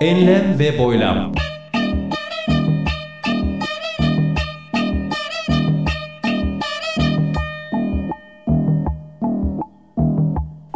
Enlem 0.00 0.58
ve 0.58 0.78
boylam. 0.78 1.32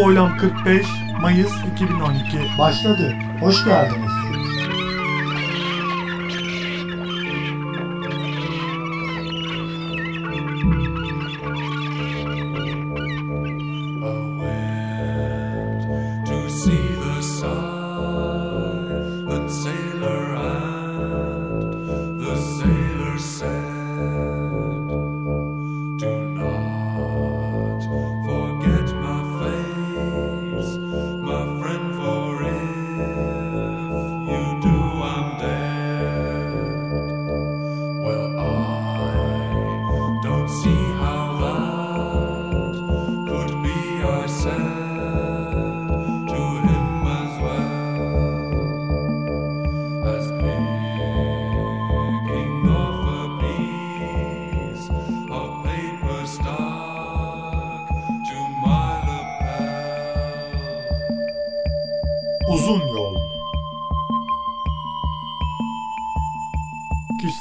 Ve 0.00 0.04
Boylam 0.04 0.36
45 0.36 0.86
Mayıs 1.20 1.52
2012 1.74 2.58
Başladı. 2.58 3.14
Hoş 3.40 3.64
geldiniz. 3.64 4.09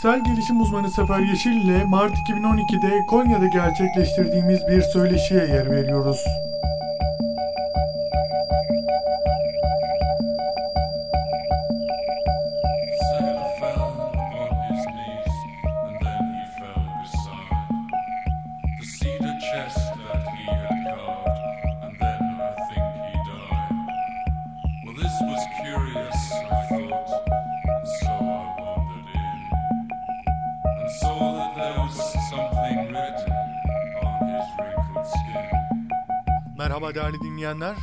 Kişisel 0.09 0.33
gelişim 0.33 0.61
uzmanı 0.61 0.91
Sefer 0.91 1.19
Yeşil 1.19 1.51
ile 1.51 1.83
Mart 1.83 2.13
2012'de 2.13 3.05
Konya'da 3.05 3.47
gerçekleştirdiğimiz 3.47 4.67
bir 4.67 4.81
söyleşiye 4.81 5.47
yer 5.47 5.71
veriyoruz. 5.71 6.25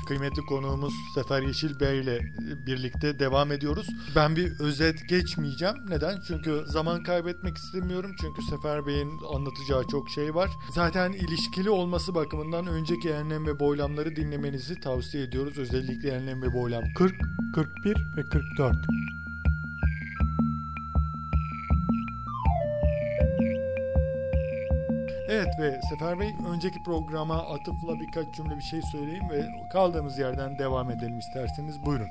Kıymetli 0.07 0.43
konuğumuz 0.43 0.95
Sefer 1.15 1.43
Yeşil 1.43 1.81
Bey 1.81 2.01
ile 2.01 2.21
birlikte 2.67 3.19
devam 3.19 3.53
ediyoruz. 3.53 3.87
Ben 4.17 4.37
bir 4.37 4.61
özet 4.61 5.09
geçmeyeceğim. 5.09 5.75
Neden? 5.89 6.21
Çünkü 6.29 6.65
zaman 6.67 7.03
kaybetmek 7.03 7.57
istemiyorum. 7.57 8.11
Çünkü 8.21 8.43
Sefer 8.43 8.87
Bey'in 8.87 9.11
anlatacağı 9.35 9.85
çok 9.91 10.11
şey 10.11 10.35
var. 10.35 10.51
Zaten 10.75 11.13
ilişkili 11.13 11.71
olması 11.71 12.15
bakımından 12.15 12.67
önceki 12.67 13.11
enlem 13.11 13.47
ve 13.47 13.61
boylamları 13.61 14.17
dinlemenizi 14.17 14.81
tavsiye 14.81 15.25
ediyoruz. 15.25 15.59
Özellikle 15.59 16.11
enlem 16.11 16.43
ve 16.43 16.55
boylam 16.55 16.85
40, 16.95 17.15
41 17.55 17.97
ve 18.17 18.29
44. 18.29 18.77
Ve 25.59 25.81
Sefer 25.89 26.21
Bey 26.21 26.35
önceki 26.49 26.83
programa 26.83 27.55
atıfla 27.55 28.01
birkaç 28.01 28.35
cümle 28.35 28.57
bir 28.57 28.63
şey 28.63 28.83
söyleyeyim 28.83 29.31
ve 29.31 29.47
kaldığımız 29.73 30.19
yerden 30.19 30.59
devam 30.59 30.91
edelim 30.91 31.19
isterseniz. 31.19 31.83
Buyurun. 31.87 32.09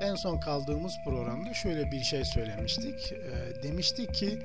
En 0.00 0.14
son 0.14 0.40
kaldığımız 0.40 0.92
programda 1.04 1.54
şöyle 1.54 1.92
bir 1.92 2.02
şey 2.02 2.24
söylemiştik. 2.24 3.12
Ee, 3.12 3.62
demiştik 3.62 4.14
ki 4.14 4.38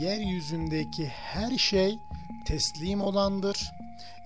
yeryüzündeki 0.00 1.06
her 1.06 1.58
şey 1.58 1.98
teslim 2.46 3.00
olandır. 3.00 3.70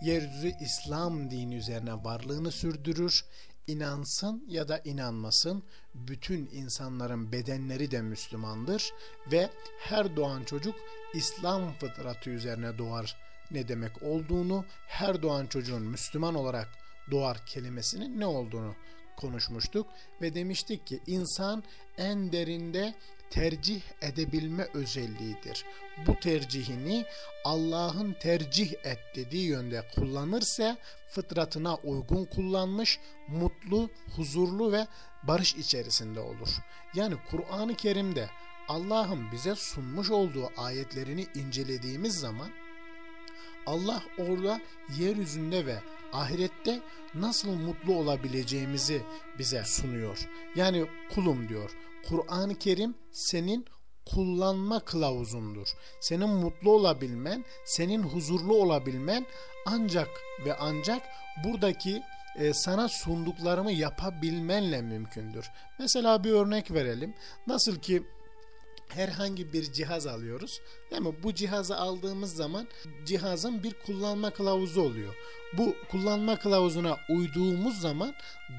Yeryüzü 0.03 0.53
İslam 0.61 1.31
dini 1.31 1.55
üzerine 1.55 2.05
varlığını 2.05 2.53
sürdürür. 2.53 3.25
İnansın 3.67 4.45
ya 4.49 4.69
da 4.69 4.79
inanmasın 4.79 5.63
bütün 5.95 6.51
insanların 6.53 7.33
bedenleri 7.33 7.91
de 7.91 8.03
Müslümandır 8.03 8.93
ve 9.33 9.51
her 9.79 10.17
doğan 10.17 10.45
çocuk 10.45 10.75
İslam 11.15 11.73
fıtratı 11.73 12.31
üzerine 12.31 12.79
doğar 12.79 13.30
ne 13.51 13.69
demek 13.69 14.03
olduğunu, 14.03 14.65
her 14.87 15.23
doğan 15.23 15.47
çocuğun 15.47 15.83
Müslüman 15.83 16.35
olarak 16.35 16.69
doğar 17.11 17.47
kelimesinin 17.47 18.21
ne 18.21 18.27
olduğunu 18.27 18.75
konuşmuştuk 19.17 19.87
ve 20.23 20.35
demiştik 20.35 20.87
ki 20.87 21.01
insan 21.07 21.63
en 21.99 22.33
derinde 22.33 22.95
tercih 23.31 23.83
edebilme 24.03 24.69
özelliğidir. 24.75 25.65
Bu 26.07 26.21
tercihini 26.21 27.05
Allah'ın 27.45 28.13
tercih 28.13 28.73
et 28.85 28.99
dediği 29.17 29.49
yönde 29.49 29.89
kullanırsa 29.95 30.77
fıtratına 31.09 31.75
uygun 31.75 32.25
kullanmış, 32.25 32.99
mutlu, 33.29 33.91
huzurlu 34.17 34.73
ve 34.73 34.87
barış 35.23 35.55
içerisinde 35.55 36.21
olur. 36.21 36.49
Yani 36.95 37.15
Kur'an-ı 37.31 37.77
Kerim'de 37.77 38.31
Allah'ın 38.69 39.33
bize 39.33 39.55
sunmuş 39.55 40.11
olduğu 40.11 40.51
ayetlerini 40.57 41.27
incelediğimiz 41.35 42.21
zaman 42.21 42.51
Allah 43.67 44.03
orada 44.19 44.61
yeryüzünde 44.99 45.67
ve 45.67 45.79
ahirette 46.13 46.81
nasıl 47.15 47.49
mutlu 47.49 47.95
olabileceğimizi 47.95 49.03
bize 49.39 49.65
sunuyor. 49.65 50.29
Yani 50.57 50.87
kulum 51.15 51.49
diyor. 51.49 51.71
Kur'an-ı 52.09 52.55
Kerim 52.59 52.95
senin 53.13 53.67
kullanma 54.07 54.81
kılavuzundur. 54.81 55.69
Senin 56.01 56.29
mutlu 56.29 56.71
olabilmen, 56.73 57.45
senin 57.65 58.03
huzurlu 58.03 58.55
olabilmen 58.55 59.27
ancak 59.67 60.09
ve 60.45 60.55
ancak 60.55 61.03
buradaki 61.45 62.03
e, 62.37 62.53
sana 62.55 62.89
sunduklarımı 62.89 63.73
yapabilmenle 63.73 64.83
mümkündür. 64.83 65.51
Mesela 65.79 66.25
bir 66.25 66.31
örnek 66.31 66.71
verelim. 66.71 67.15
Nasıl 67.47 67.77
ki 67.77 68.03
herhangi 68.95 69.53
bir 69.53 69.73
cihaz 69.73 70.07
alıyoruz. 70.07 70.61
Değil 70.91 71.03
mi? 71.03 71.15
Bu 71.23 71.35
cihazı 71.35 71.77
aldığımız 71.77 72.35
zaman 72.35 72.69
cihazın 73.07 73.63
bir 73.63 73.75
kullanma 73.87 74.31
kılavuzu 74.31 74.81
oluyor. 74.81 75.15
Bu 75.53 75.75
kullanma 75.91 76.39
kılavuzuna 76.39 76.97
uyduğumuz 77.09 77.81
zaman 77.81 78.15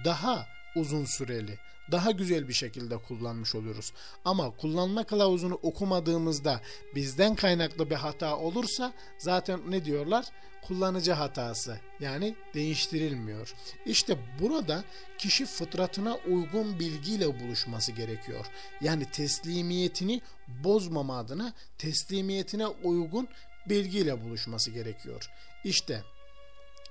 daha 0.05 0.47
uzun 0.75 1.05
süreli, 1.05 1.59
daha 1.91 2.11
güzel 2.11 2.47
bir 2.47 2.53
şekilde 2.53 2.97
kullanmış 2.97 3.55
oluyoruz. 3.55 3.93
Ama 4.25 4.49
kullanma 4.49 5.03
kılavuzunu 5.03 5.53
okumadığımızda 5.53 6.61
bizden 6.95 7.35
kaynaklı 7.35 7.89
bir 7.89 7.95
hata 7.95 8.37
olursa 8.37 8.93
zaten 9.17 9.71
ne 9.71 9.85
diyorlar? 9.85 10.25
Kullanıcı 10.61 11.11
hatası. 11.11 11.79
Yani 11.99 12.35
değiştirilmiyor. 12.53 13.53
İşte 13.85 14.17
burada 14.39 14.83
kişi 15.17 15.45
fıtratına 15.45 16.15
uygun 16.15 16.79
bilgiyle 16.79 17.39
buluşması 17.39 17.91
gerekiyor. 17.91 18.45
Yani 18.81 19.05
teslimiyetini 19.05 20.21
bozmama 20.63 21.19
adına 21.19 21.53
teslimiyetine 21.77 22.67
uygun 22.67 23.27
bilgiyle 23.69 24.21
buluşması 24.21 24.71
gerekiyor. 24.71 25.29
İşte 25.63 26.03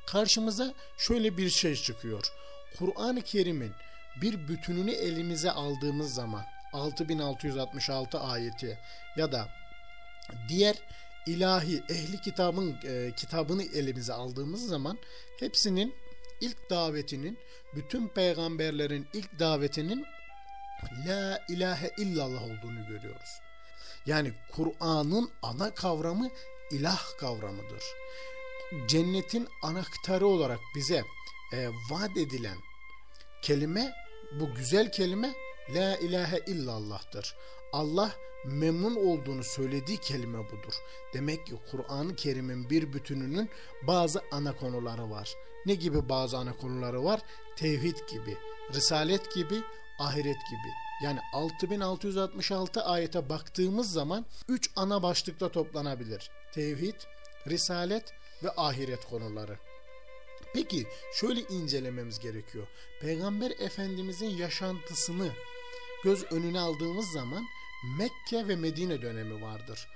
karşımıza 0.06 0.74
şöyle 0.98 1.36
bir 1.36 1.50
şey 1.50 1.76
çıkıyor. 1.76 2.32
Kur'an-ı 2.78 3.22
Kerim'in 3.22 3.72
bir 4.22 4.48
bütününü 4.48 4.90
elimize 4.90 5.50
aldığımız 5.50 6.14
zaman 6.14 6.44
6666 6.72 8.20
ayeti 8.20 8.78
ya 9.16 9.32
da 9.32 9.48
diğer 10.48 10.76
ilahi 11.26 11.82
ehli 11.88 12.20
kitabın 12.20 12.76
e, 12.84 13.12
kitabını 13.16 13.62
elimize 13.62 14.12
aldığımız 14.12 14.68
zaman 14.68 14.98
hepsinin 15.40 15.94
ilk 16.40 16.70
davetinin 16.70 17.38
bütün 17.74 18.08
peygamberlerin 18.08 19.08
ilk 19.12 19.38
davetinin 19.38 20.06
la 21.06 21.44
ilahe 21.48 21.90
illallah 21.98 22.42
olduğunu 22.42 22.86
görüyoruz. 22.88 23.40
Yani 24.06 24.32
Kur'an'ın 24.52 25.30
ana 25.42 25.74
kavramı 25.74 26.30
ilah 26.70 27.18
kavramıdır. 27.18 27.82
Cennetin 28.88 29.48
anahtarı 29.62 30.26
olarak 30.26 30.58
bize 30.76 31.04
e, 31.52 31.68
vaat 31.90 32.16
edilen 32.16 32.56
kelime 33.42 33.92
bu 34.32 34.54
güzel 34.54 34.92
kelime 34.92 35.34
la 35.74 35.96
ilahe 35.96 36.38
illallah'tır. 36.46 37.36
Allah 37.72 38.12
memnun 38.44 38.96
olduğunu 38.96 39.44
söylediği 39.44 39.98
kelime 39.98 40.38
budur. 40.38 40.74
Demek 41.14 41.46
ki 41.46 41.54
Kur'an-ı 41.70 42.16
Kerim'in 42.16 42.70
bir 42.70 42.92
bütününün 42.92 43.50
bazı 43.82 44.22
ana 44.32 44.56
konuları 44.56 45.10
var. 45.10 45.34
Ne 45.66 45.74
gibi 45.74 46.08
bazı 46.08 46.38
ana 46.38 46.56
konuları 46.56 47.04
var? 47.04 47.20
Tevhid 47.56 47.96
gibi, 48.10 48.36
risalet 48.74 49.34
gibi, 49.34 49.62
ahiret 49.98 50.38
gibi. 50.50 50.70
Yani 51.02 51.20
6666 51.32 52.82
ayete 52.82 53.28
baktığımız 53.28 53.92
zaman 53.92 54.26
3 54.48 54.70
ana 54.76 55.02
başlıkta 55.02 55.48
toplanabilir. 55.48 56.30
Tevhid, 56.52 56.94
risalet 57.46 58.12
ve 58.44 58.50
ahiret 58.56 59.04
konuları. 59.04 59.58
Peki 60.54 60.86
şöyle 61.14 61.40
incelememiz 61.40 62.18
gerekiyor. 62.18 62.66
Peygamber 63.00 63.50
Efendimizin 63.50 64.30
yaşantısını 64.30 65.30
göz 66.04 66.32
önüne 66.32 66.60
aldığımız 66.60 67.06
zaman 67.12 67.44
Mekke 67.98 68.48
ve 68.48 68.56
Medine 68.56 69.02
dönemi 69.02 69.42
vardır. 69.42 69.88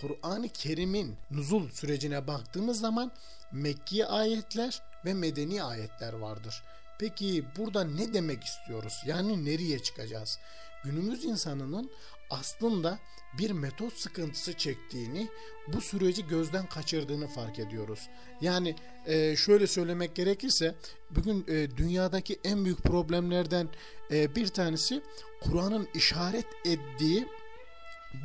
Kur'an-ı 0.00 0.48
Kerim'in 0.48 1.16
nuzul 1.30 1.70
sürecine 1.70 2.26
baktığımız 2.26 2.80
zaman 2.80 3.12
Mekki 3.52 4.06
ayetler 4.06 4.82
ve 5.04 5.14
Medeni 5.14 5.62
ayetler 5.62 6.12
vardır. 6.12 6.62
Peki 6.98 7.44
burada 7.56 7.84
ne 7.84 8.14
demek 8.14 8.44
istiyoruz? 8.44 9.02
Yani 9.06 9.44
nereye 9.44 9.78
çıkacağız? 9.78 10.38
Günümüz 10.84 11.24
insanının 11.24 11.90
aslında 12.30 12.98
bir 13.38 13.50
metot 13.50 13.92
sıkıntısı 13.92 14.52
çektiğini, 14.52 15.28
bu 15.68 15.80
süreci 15.80 16.26
gözden 16.26 16.66
kaçırdığını 16.66 17.28
fark 17.28 17.58
ediyoruz. 17.58 18.08
Yani 18.40 18.76
e, 19.06 19.36
şöyle 19.36 19.66
söylemek 19.66 20.14
gerekirse 20.14 20.74
bugün 21.10 21.44
e, 21.48 21.76
dünyadaki 21.76 22.40
en 22.44 22.64
büyük 22.64 22.82
problemlerden 22.82 23.68
e, 24.10 24.34
bir 24.34 24.48
tanesi 24.48 25.02
Kur'an'ın 25.40 25.88
işaret 25.94 26.46
ettiği 26.64 27.26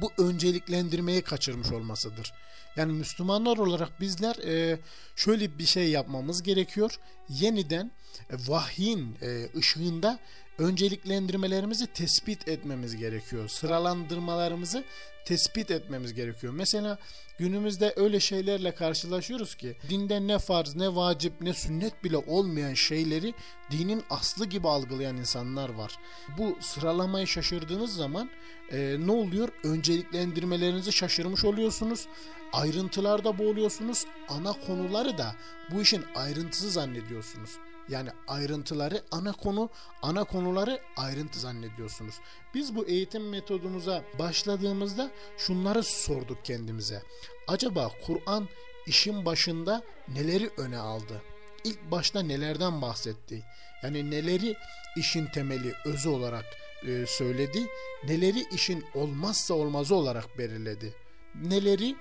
bu 0.01 0.11
önceliklendirmeyi 0.23 1.21
kaçırmış 1.21 1.71
olmasıdır. 1.71 2.33
Yani 2.77 2.93
Müslümanlar 2.93 3.57
olarak 3.57 4.01
bizler 4.01 4.35
e, 4.35 4.79
şöyle 5.15 5.57
bir 5.59 5.65
şey 5.65 5.89
yapmamız 5.89 6.43
gerekiyor. 6.43 6.99
Yeniden 7.29 7.91
e, 8.29 8.33
vahyin 8.47 9.17
e, 9.21 9.49
ışığında 9.57 10.19
önceliklendirmelerimizi 10.57 11.87
tespit 11.87 12.47
etmemiz 12.47 12.97
gerekiyor. 12.97 13.47
Sıralandırmalarımızı 13.47 14.83
tespit 15.25 15.71
etmemiz 15.71 16.13
gerekiyor. 16.13 16.53
Mesela 16.53 16.97
günümüzde 17.37 17.93
öyle 17.95 18.19
şeylerle 18.19 18.75
karşılaşıyoruz 18.75 19.55
ki 19.55 19.77
dinde 19.89 20.27
ne 20.27 20.39
farz 20.39 20.75
ne 20.75 20.95
vacip 20.95 21.41
ne 21.41 21.53
sünnet 21.53 22.03
bile 22.03 22.17
olmayan 22.17 22.73
şeyleri 22.73 23.33
dinin 23.71 24.03
aslı 24.09 24.45
gibi 24.45 24.67
algılayan 24.67 25.17
insanlar 25.17 25.69
var. 25.69 25.97
Bu 26.37 26.57
sıralamayı 26.61 27.27
şaşırdığınız 27.27 27.95
zaman 27.95 28.29
e, 28.71 28.95
ne 28.99 29.11
oluyor? 29.11 29.49
Önceliklendirmelerinizi 29.63 30.91
şaşırmış 30.91 31.45
oluyorsunuz. 31.45 32.07
Ayrıntılarda 32.53 33.37
boğuluyorsunuz. 33.37 34.05
Ana 34.29 34.53
konuları 34.67 35.17
da 35.17 35.35
bu 35.71 35.81
işin 35.81 36.05
ayrıntısı 36.15 36.71
zannediyorsunuz. 36.71 37.57
Yani 37.89 38.09
ayrıntıları 38.27 39.03
ana 39.11 39.31
konu, 39.31 39.69
ana 40.01 40.23
konuları 40.23 40.81
ayrıntı 40.97 41.39
zannediyorsunuz. 41.39 42.15
Biz 42.53 42.75
bu 42.75 42.85
eğitim 42.85 43.29
metodumuza 43.29 44.03
başladığımızda 44.19 45.11
şunları 45.37 45.83
sorduk 45.83 46.45
kendimize. 46.45 47.03
Acaba 47.47 47.91
Kur'an 48.05 48.47
işin 48.87 49.25
başında 49.25 49.83
neleri 50.07 50.49
öne 50.57 50.77
aldı? 50.77 51.21
İlk 51.63 51.91
başta 51.91 52.21
nelerden 52.21 52.81
bahsetti? 52.81 53.43
Yani 53.83 54.11
neleri 54.11 54.55
işin 54.97 55.25
temeli, 55.25 55.73
özü 55.85 56.09
olarak 56.09 56.45
e, 56.87 57.05
söyledi? 57.07 57.67
Neleri 58.03 58.45
işin 58.53 58.85
olmazsa 58.95 59.53
olmazı 59.53 59.95
olarak 59.95 60.37
belirledi? 60.37 60.93
Neleri 61.35 61.95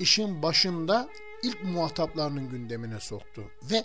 işin 0.00 0.42
başında 0.42 1.08
ilk 1.42 1.64
muhataplarının 1.64 2.48
gündemine 2.48 3.00
soktu 3.00 3.42
ve 3.70 3.84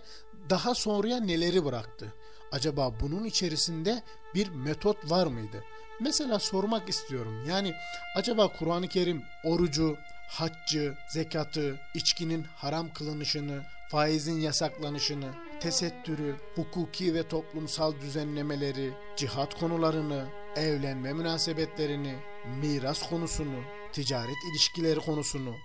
daha 0.50 0.76
sonraya 0.76 1.20
neleri 1.20 1.66
bıraktı? 1.66 2.14
Acaba 2.52 3.00
bunun 3.00 3.24
içerisinde 3.24 4.04
bir 4.36 4.50
metot 4.50 5.12
var 5.12 5.28
mıydı? 5.28 5.64
Mesela 6.00 6.40
sormak 6.40 6.90
istiyorum. 6.90 7.46
Yani 7.48 7.74
acaba 8.16 8.48
Kur'an-ı 8.48 8.88
Kerim 8.88 9.24
orucu, 9.44 9.98
haccı, 10.30 10.96
zekatı, 11.14 11.80
içkinin 11.96 12.44
haram 12.44 12.94
kılınışını, 12.94 13.64
faizin 13.92 14.42
yasaklanışını, 14.42 15.32
tesettürü, 15.60 16.36
hukuki 16.56 17.14
ve 17.14 17.28
toplumsal 17.28 18.02
düzenlemeleri, 18.02 18.94
cihat 19.18 19.60
konularını, 19.60 20.26
evlenme 20.56 21.14
münasebetlerini, 21.14 22.16
miras 22.62 23.10
konusunu, 23.10 23.64
ticaret 23.94 24.38
ilişkileri 24.52 25.00
konusunu 25.00 25.56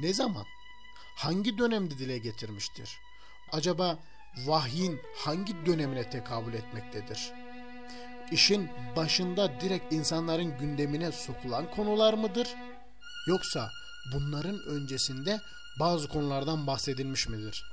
ne 0.00 0.14
zaman, 0.14 0.44
hangi 1.16 1.58
dönemde 1.58 1.98
dile 1.98 2.18
getirmiştir? 2.18 2.98
Acaba 3.52 3.98
vahyin 4.36 5.00
hangi 5.16 5.66
dönemine 5.66 6.10
tekabül 6.10 6.54
etmektedir? 6.54 7.32
İşin 8.30 8.70
başında 8.96 9.60
direkt 9.60 9.92
insanların 9.92 10.58
gündemine 10.58 11.12
sokulan 11.12 11.70
konular 11.70 12.14
mıdır? 12.14 12.48
Yoksa 13.28 13.70
bunların 14.14 14.58
öncesinde 14.66 15.40
bazı 15.80 16.08
konulardan 16.08 16.66
bahsedilmiş 16.66 17.28
midir? 17.28 17.64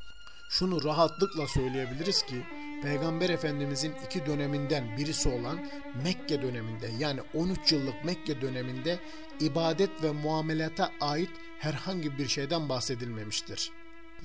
Şunu 0.49 0.83
rahatlıkla 0.83 1.47
söyleyebiliriz 1.47 2.25
ki 2.25 2.43
Peygamber 2.83 3.29
Efendimizin 3.29 3.93
iki 4.05 4.25
döneminden 4.25 4.97
birisi 4.97 5.29
olan 5.29 5.67
Mekke 6.03 6.41
döneminde 6.41 6.91
yani 6.99 7.21
13 7.33 7.71
yıllık 7.71 8.05
Mekke 8.05 8.41
döneminde 8.41 8.99
ibadet 9.39 10.03
ve 10.03 10.11
muamelata 10.11 10.91
ait 11.01 11.29
herhangi 11.59 12.17
bir 12.17 12.27
şeyden 12.27 12.69
bahsedilmemiştir. 12.69 13.71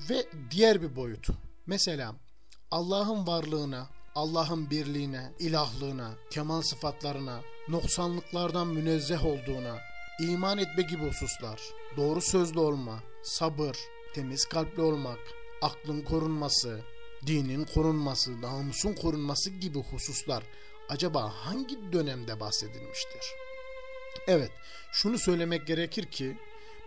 Ve 0.09 0.25
diğer 0.51 0.81
bir 0.81 0.95
boyut. 0.95 1.27
Mesela 1.67 2.15
Allah'ın 2.71 3.27
varlığına, 3.27 3.87
Allah'ın 4.15 4.69
birliğine, 4.69 5.31
ilahlığına, 5.39 6.11
kemal 6.31 6.61
sıfatlarına, 6.61 7.41
noksanlıklardan 7.69 8.67
münezzeh 8.67 9.25
olduğuna, 9.25 9.79
iman 10.19 10.57
etme 10.57 10.83
gibi 10.83 11.07
hususlar, 11.07 11.61
doğru 11.97 12.21
sözlü 12.21 12.59
olma, 12.59 12.99
sabır, 13.23 13.77
temiz 14.13 14.45
kalpli 14.45 14.81
olmak, 14.81 15.19
aklın 15.61 16.01
korunması, 16.01 16.81
dinin 17.27 17.65
korunması, 17.65 18.41
namusun 18.41 18.93
korunması 18.93 19.49
gibi 19.49 19.83
hususlar 19.83 20.43
acaba 20.89 21.33
hangi 21.35 21.93
dönemde 21.93 22.39
bahsedilmiştir? 22.39 23.21
Evet, 24.27 24.51
şunu 24.91 25.19
söylemek 25.19 25.67
gerekir 25.67 26.05
ki 26.05 26.37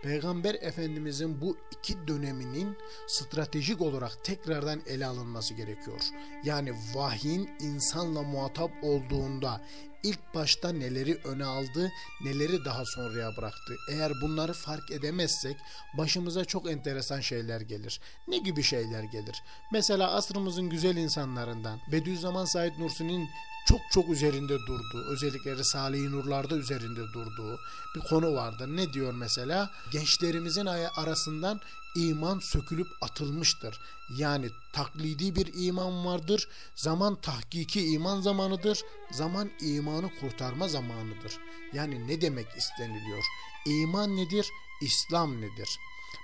Peygamber 0.03 0.55
Efendimizin 0.61 1.41
bu 1.41 1.57
iki 1.71 2.07
döneminin 2.07 2.77
stratejik 3.07 3.81
olarak 3.81 4.23
tekrardan 4.23 4.81
ele 4.87 5.05
alınması 5.05 5.53
gerekiyor. 5.53 6.01
Yani 6.43 6.73
vahyin 6.93 7.49
insanla 7.59 8.21
muhatap 8.21 8.71
olduğunda 8.81 9.61
ilk 10.03 10.19
başta 10.35 10.69
neleri 10.69 11.15
öne 11.15 11.45
aldı, 11.45 11.91
neleri 12.23 12.65
daha 12.65 12.85
sonraya 12.85 13.37
bıraktı. 13.37 13.75
Eğer 13.91 14.11
bunları 14.21 14.53
fark 14.53 14.91
edemezsek 14.91 15.57
başımıza 15.97 16.45
çok 16.45 16.71
enteresan 16.71 17.19
şeyler 17.19 17.61
gelir. 17.61 18.01
Ne 18.27 18.37
gibi 18.37 18.63
şeyler 18.63 19.03
gelir? 19.03 19.43
Mesela 19.71 20.11
asrımızın 20.11 20.69
güzel 20.69 20.97
insanlarından 20.97 21.79
Bediüzzaman 21.91 22.45
Said 22.45 22.79
Nursi'nin 22.79 23.29
çok 23.67 23.79
çok 23.91 24.09
üzerinde 24.09 24.59
durduğu, 24.59 25.05
özellikle 25.09 25.55
Risale-i 25.55 26.11
Nurlar'da 26.11 26.55
üzerinde 26.55 27.01
durduğu 27.13 27.59
bir 27.95 27.99
konu 27.99 28.33
vardır. 28.33 28.67
Ne 28.67 28.93
diyor 28.93 29.13
mesela? 29.13 29.71
Gençlerimizin 29.91 30.65
arasından 30.65 31.61
iman 31.95 32.39
sökülüp 32.39 32.87
atılmıştır. 33.01 33.79
Yani 34.17 34.49
taklidi 34.73 35.35
bir 35.35 35.51
iman 35.55 36.05
vardır. 36.05 36.47
Zaman 36.75 37.21
tahkiki 37.21 37.85
iman 37.85 38.21
zamanıdır. 38.21 38.81
Zaman 39.11 39.51
imanı 39.61 40.09
kurtarma 40.19 40.67
zamanıdır. 40.67 41.37
Yani 41.73 42.07
ne 42.07 42.21
demek 42.21 42.47
isteniliyor? 42.57 43.23
İman 43.65 44.17
nedir? 44.17 44.47
İslam 44.81 45.41
nedir? 45.41 45.79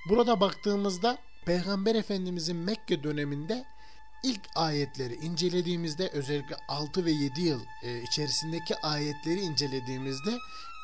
Burada 0.09 0.39
baktığımızda 0.39 1.17
Peygamber 1.45 1.95
Efendimizin 1.95 2.55
Mekke 2.55 3.03
döneminde 3.03 3.65
ilk 4.23 4.41
ayetleri 4.55 5.13
incelediğimizde 5.13 6.09
özellikle 6.13 6.55
6 6.67 7.05
ve 7.05 7.11
7 7.11 7.41
yıl 7.41 7.61
e, 7.83 8.01
içerisindeki 8.01 8.75
ayetleri 8.75 9.39
incelediğimizde 9.39 10.37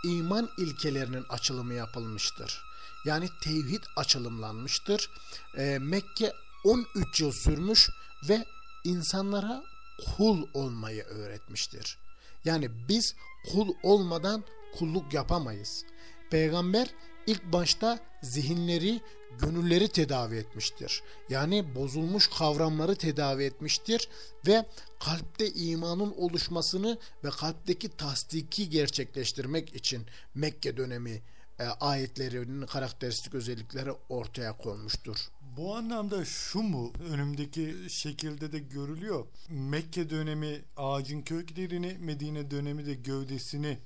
iman 0.05 0.49
ilkelerinin 0.57 1.23
açılımı 1.29 1.73
yapılmıştır. 1.73 2.61
Yani 3.05 3.29
tevhid 3.43 3.83
açılımlanmıştır. 3.97 5.09
E, 5.57 5.77
Mekke 5.81 6.31
13 6.63 7.21
yıl 7.21 7.31
sürmüş 7.31 7.89
ve 8.29 8.45
insanlara 8.83 9.63
kul 10.05 10.47
olmayı 10.53 11.03
öğretmiştir. 11.03 11.97
Yani 12.45 12.69
biz 12.89 13.15
kul 13.51 13.69
olmadan 13.83 14.43
kulluk 14.77 15.13
yapamayız. 15.13 15.85
Peygamber 16.31 16.87
ilk 17.27 17.43
başta 17.43 17.99
zihinleri, 18.23 19.01
gönülleri 19.39 19.87
tedavi 19.87 20.35
etmiştir. 20.35 21.03
Yani 21.29 21.75
bozulmuş 21.75 22.27
kavramları 22.27 22.95
tedavi 22.95 23.43
etmiştir 23.43 24.09
ve 24.47 24.65
kalpte 24.99 25.53
imanın 25.53 26.13
oluşmasını 26.17 26.97
ve 27.23 27.29
kalpteki 27.29 27.89
tasdiki 27.89 28.69
gerçekleştirmek 28.69 29.75
için 29.75 30.05
Mekke 30.35 30.77
dönemi 30.77 31.21
e, 31.59 31.63
ayetlerinin 31.63 32.65
karakteristik 32.65 33.35
özellikleri 33.35 33.91
ortaya 34.09 34.57
konmuştur. 34.57 35.17
Bu 35.57 35.75
anlamda 35.75 36.25
şu 36.25 36.61
mu 36.61 36.93
önümdeki 37.11 37.75
şekilde 37.87 38.51
de 38.51 38.59
görülüyor. 38.59 39.25
Mekke 39.49 40.09
dönemi 40.09 40.61
ağacın 40.77 41.21
köklerini, 41.21 41.97
Medine 41.99 42.51
dönemi 42.51 42.85
de 42.85 42.93
gövdesini 42.93 43.77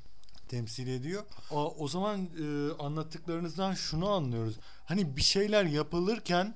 temsil 0.50 0.88
ediyor. 0.88 1.24
O, 1.52 1.76
o 1.80 1.88
zaman 1.88 2.20
e, 2.20 2.74
anlattıklarınızdan 2.84 3.74
şunu 3.74 4.10
anlıyoruz. 4.10 4.56
Hani 4.86 5.18
bir 5.18 5.22
şeyler 5.22 5.66
yapılırken 5.66 6.56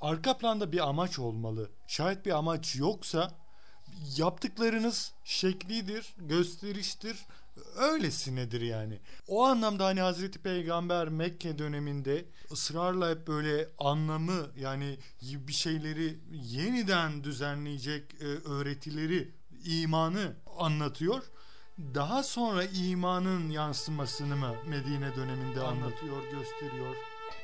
arka 0.00 0.38
planda 0.38 0.72
bir 0.72 0.88
amaç 0.88 1.18
olmalı. 1.18 1.70
Şayet 1.86 2.26
bir 2.26 2.30
amaç 2.30 2.76
yoksa 2.76 3.34
yaptıklarınız 4.16 5.12
şeklidir, 5.24 6.14
gösteriştir, 6.18 7.16
öylesinedir 7.76 8.60
yani. 8.60 8.98
O 9.28 9.44
anlamda 9.44 9.86
hani 9.86 10.00
Hazreti 10.00 10.38
Peygamber 10.38 11.08
Mekke 11.08 11.58
döneminde 11.58 12.24
ısrarla 12.52 13.10
hep 13.10 13.26
böyle 13.26 13.68
anlamı 13.78 14.46
yani 14.56 14.98
bir 15.22 15.52
şeyleri 15.52 16.18
yeniden 16.32 17.24
düzenleyecek 17.24 18.14
e, 18.20 18.24
öğretileri, 18.24 19.30
imanı 19.64 20.32
anlatıyor. 20.58 21.22
Daha 21.94 22.22
sonra 22.22 22.64
imanın 22.64 23.50
yansımasını 23.50 24.36
mı 24.36 24.54
Medine 24.66 25.16
döneminde 25.16 25.60
anlatıyor, 25.60 26.22
gösteriyor? 26.22 26.96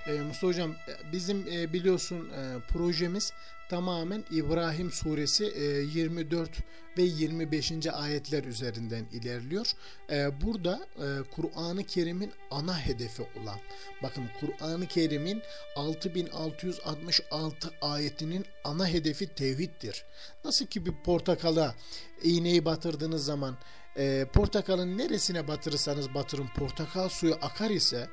E, 0.07 0.13
Mustafa 0.13 0.47
Hocam 0.47 0.75
bizim 1.13 1.47
e, 1.53 1.73
biliyorsun 1.73 2.31
e, 2.31 2.59
projemiz 2.69 3.33
tamamen 3.69 4.25
İbrahim 4.31 4.93
suresi 4.93 5.47
e, 5.47 5.65
24 5.65 6.51
ve 6.99 7.03
25. 7.03 7.87
ayetler 7.93 8.45
üzerinden 8.45 9.05
ilerliyor. 9.13 9.67
E, 10.11 10.41
burada 10.41 10.87
e, 10.97 11.07
Kur'an-ı 11.31 11.85
Kerim'in 11.85 12.33
ana 12.51 12.79
hedefi 12.79 13.23
olan 13.23 13.59
bakın 14.03 14.25
Kur'an-ı 14.41 14.87
Kerim'in 14.87 15.43
6666 15.77 17.71
ayetinin 17.81 18.47
ana 18.65 18.87
hedefi 18.89 19.35
tevhiddir. 19.35 20.05
Nasıl 20.45 20.67
ki 20.67 20.87
bir 20.87 20.95
portakala 21.05 21.75
iğneyi 22.23 22.65
batırdığınız 22.65 23.25
zaman 23.25 23.57
e, 23.99 24.27
portakalın 24.33 24.99
neresine 24.99 25.49
batırırsanız 25.49 26.15
batırın 26.15 26.47
portakal 26.47 27.09
suyu 27.09 27.35
akar 27.35 27.71
ise 27.71 28.09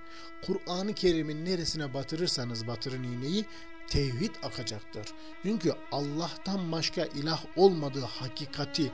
Kur'an-ı 0.46 0.94
Kerim'in 0.94 1.46
neresine 1.46 1.94
batırırsanız 1.94 2.68
batırın 2.68 3.04
iğneyi 3.04 3.46
tevhid 3.88 4.36
akacaktır. 4.44 5.06
Çünkü 5.44 5.74
Allah'tan 5.92 6.72
başka 6.72 7.06
ilah 7.06 7.44
olmadığı 7.56 8.06
hakikati 8.06 8.92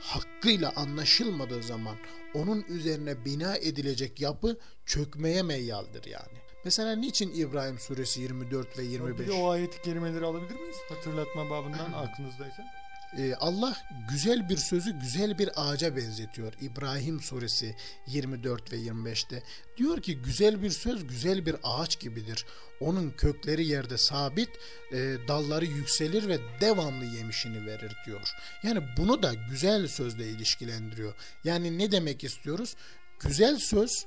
hakkıyla 0.00 0.72
anlaşılmadığı 0.76 1.62
zaman 1.62 1.96
onun 2.34 2.64
üzerine 2.68 3.24
bina 3.24 3.56
edilecek 3.56 4.20
yapı 4.20 4.58
çökmeye 4.86 5.42
meyyaldir 5.42 6.04
yani. 6.04 6.38
Mesela 6.64 6.92
niçin 6.92 7.32
İbrahim 7.34 7.78
suresi 7.78 8.20
24 8.20 8.78
ve 8.78 8.82
25? 8.82 9.28
Bir 9.28 9.32
o 9.32 9.50
ayet-i 9.50 9.82
kerimeleri 9.82 10.24
alabilir 10.24 10.54
miyiz? 10.54 10.76
Hatırlatma 10.88 11.50
babından 11.50 11.92
aklınızdaysa. 11.96 12.79
Ee, 13.18 13.34
Allah 13.34 13.76
güzel 14.10 14.48
bir 14.48 14.56
sözü 14.56 14.98
güzel 14.98 15.38
bir 15.38 15.50
ağaca 15.56 15.96
benzetiyor. 15.96 16.52
İbrahim 16.60 17.20
suresi 17.20 17.76
24 18.06 18.72
ve 18.72 18.76
25'te 18.76 19.42
diyor 19.76 20.02
ki 20.02 20.16
güzel 20.16 20.62
bir 20.62 20.70
söz 20.70 21.06
güzel 21.06 21.46
bir 21.46 21.56
ağaç 21.62 22.00
gibidir. 22.00 22.46
Onun 22.80 23.10
kökleri 23.10 23.66
yerde 23.66 23.98
sabit, 23.98 24.48
e, 24.92 25.16
dalları 25.28 25.64
yükselir 25.64 26.28
ve 26.28 26.38
devamlı 26.60 27.04
yemişini 27.04 27.66
verir 27.66 27.96
diyor. 28.06 28.30
Yani 28.62 28.80
bunu 28.96 29.22
da 29.22 29.34
güzel 29.50 29.88
sözle 29.88 30.28
ilişkilendiriyor. 30.28 31.14
Yani 31.44 31.78
ne 31.78 31.92
demek 31.92 32.24
istiyoruz? 32.24 32.76
Güzel 33.20 33.58
söz 33.58 34.06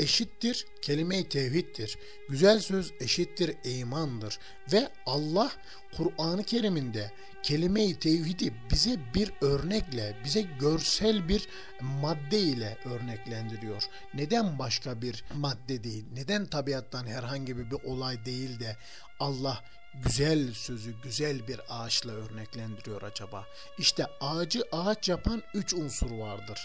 eşittir 0.00 0.66
kelime-i 0.82 1.28
tevhiddir. 1.28 1.98
Güzel 2.28 2.60
söz 2.60 2.92
eşittir 3.00 3.56
imandır. 3.64 4.38
Ve 4.72 4.88
Allah 5.06 5.52
Kur'an-ı 5.96 6.44
Kerim'inde 6.44 7.12
kelime-i 7.42 7.98
tevhidi 7.98 8.54
bize 8.70 8.96
bir 9.14 9.32
örnekle, 9.40 10.16
bize 10.24 10.42
görsel 10.60 11.28
bir 11.28 11.48
madde 11.80 12.38
ile 12.38 12.78
örneklendiriyor. 12.84 13.82
Neden 14.14 14.58
başka 14.58 15.02
bir 15.02 15.24
madde 15.34 15.84
değil? 15.84 16.04
Neden 16.12 16.46
tabiattan 16.46 17.06
herhangi 17.06 17.56
bir 17.56 17.82
olay 17.84 18.24
değil 18.24 18.60
de 18.60 18.76
Allah 19.20 19.64
güzel 20.04 20.52
sözü 20.54 20.94
güzel 21.02 21.48
bir 21.48 21.60
ağaçla 21.68 22.12
örneklendiriyor 22.12 23.02
acaba? 23.02 23.46
İşte 23.78 24.06
ağacı 24.20 24.62
ağaç 24.72 25.08
yapan 25.08 25.42
üç 25.54 25.74
unsur 25.74 26.10
vardır. 26.10 26.60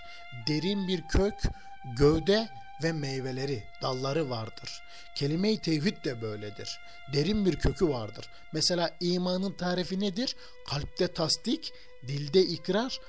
Derin 0.48 0.88
bir 0.88 1.01
kök, 1.08 1.42
gövde 1.98 2.50
ve 2.84 2.91
meyveleri, 2.91 3.63
dalları 3.82 4.29
vardır. 4.29 4.82
Kelime-i 5.15 5.62
tevhid 5.62 6.05
de 6.05 6.22
böyledir. 6.22 6.79
Derin 7.13 7.46
bir 7.46 7.55
kökü 7.55 7.89
vardır. 7.89 8.29
Mesela 8.53 8.98
imanın 9.00 9.51
tarifi 9.51 10.00
nedir? 10.00 10.36
Kalpte 10.70 11.08
tasdik, 11.08 11.74
dilde 12.08 12.41
ikrar, 12.41 13.00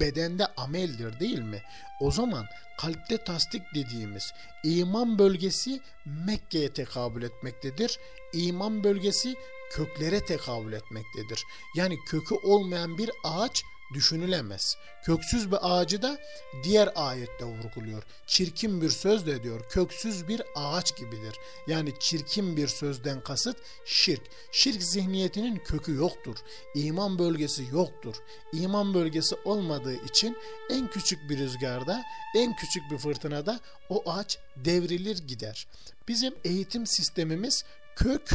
bedende 0.00 0.46
ameldir 0.46 1.20
değil 1.20 1.38
mi? 1.38 1.62
O 2.00 2.10
zaman 2.10 2.46
kalpte 2.78 3.24
tasdik 3.24 3.62
dediğimiz 3.74 4.32
iman 4.64 5.18
bölgesi 5.18 5.80
Mekke'ye 6.04 6.72
tekabül 6.72 7.22
etmektedir. 7.22 7.98
İman 8.32 8.84
bölgesi 8.84 9.34
köklere 9.70 10.24
tekabül 10.24 10.72
etmektedir. 10.72 11.44
Yani 11.76 11.96
kökü 12.06 12.34
olmayan 12.34 12.98
bir 12.98 13.10
ağaç 13.24 13.62
düşünülemez. 13.94 14.76
Köksüz 15.04 15.52
bir 15.52 15.58
ağacı 15.62 16.02
da 16.02 16.18
diğer 16.62 16.92
ayette 16.94 17.44
vurguluyor. 17.44 18.02
Çirkin 18.26 18.82
bir 18.82 18.90
söz 18.90 19.26
de 19.26 19.42
diyor 19.42 19.60
köksüz 19.70 20.28
bir 20.28 20.42
ağaç 20.54 20.96
gibidir. 20.96 21.36
Yani 21.66 21.92
çirkin 21.98 22.56
bir 22.56 22.68
sözden 22.68 23.20
kasıt 23.20 23.56
şirk. 23.84 24.22
Şirk 24.52 24.82
zihniyetinin 24.82 25.56
kökü 25.56 25.94
yoktur. 25.94 26.36
İman 26.74 27.18
bölgesi 27.18 27.64
yoktur. 27.72 28.16
İman 28.52 28.94
bölgesi 28.94 29.36
olmadığı 29.44 30.04
için 30.04 30.36
en 30.70 30.90
küçük 30.90 31.30
bir 31.30 31.38
rüzgarda, 31.38 32.02
en 32.36 32.56
küçük 32.56 32.90
bir 32.90 32.98
fırtınada 32.98 33.60
o 33.88 34.10
ağaç 34.10 34.38
devrilir 34.56 35.18
gider. 35.26 35.66
Bizim 36.08 36.34
eğitim 36.44 36.86
sistemimiz 36.86 37.64
kök, 37.96 38.30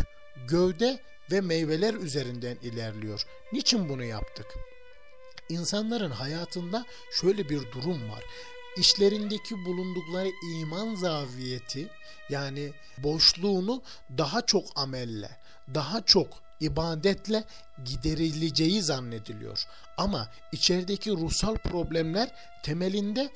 gövde 0.47 1.00
ve 1.31 1.41
meyveler 1.41 1.93
üzerinden 1.93 2.57
ilerliyor. 2.62 3.25
Niçin 3.53 3.89
bunu 3.89 4.03
yaptık? 4.03 4.45
İnsanların 5.50 6.12
hayatında 6.12 6.86
şöyle 7.12 7.50
bir 7.50 7.72
durum 7.72 8.10
var. 8.10 8.24
işlerindeki 8.78 9.66
bulundukları 9.66 10.32
iman 10.54 10.96
zaviyeti 10.96 11.88
yani 12.30 12.72
boşluğunu 12.98 13.82
daha 14.18 14.42
çok 14.42 14.64
amelle, 14.75 15.30
daha 15.74 16.02
çok 16.02 16.28
ibadetle 16.60 17.44
giderileceği 17.86 18.82
zannediliyor. 18.82 19.66
Ama 19.98 20.30
içerideki 20.52 21.12
ruhsal 21.12 21.56
problemler 21.56 22.36
temelinde 22.64 23.30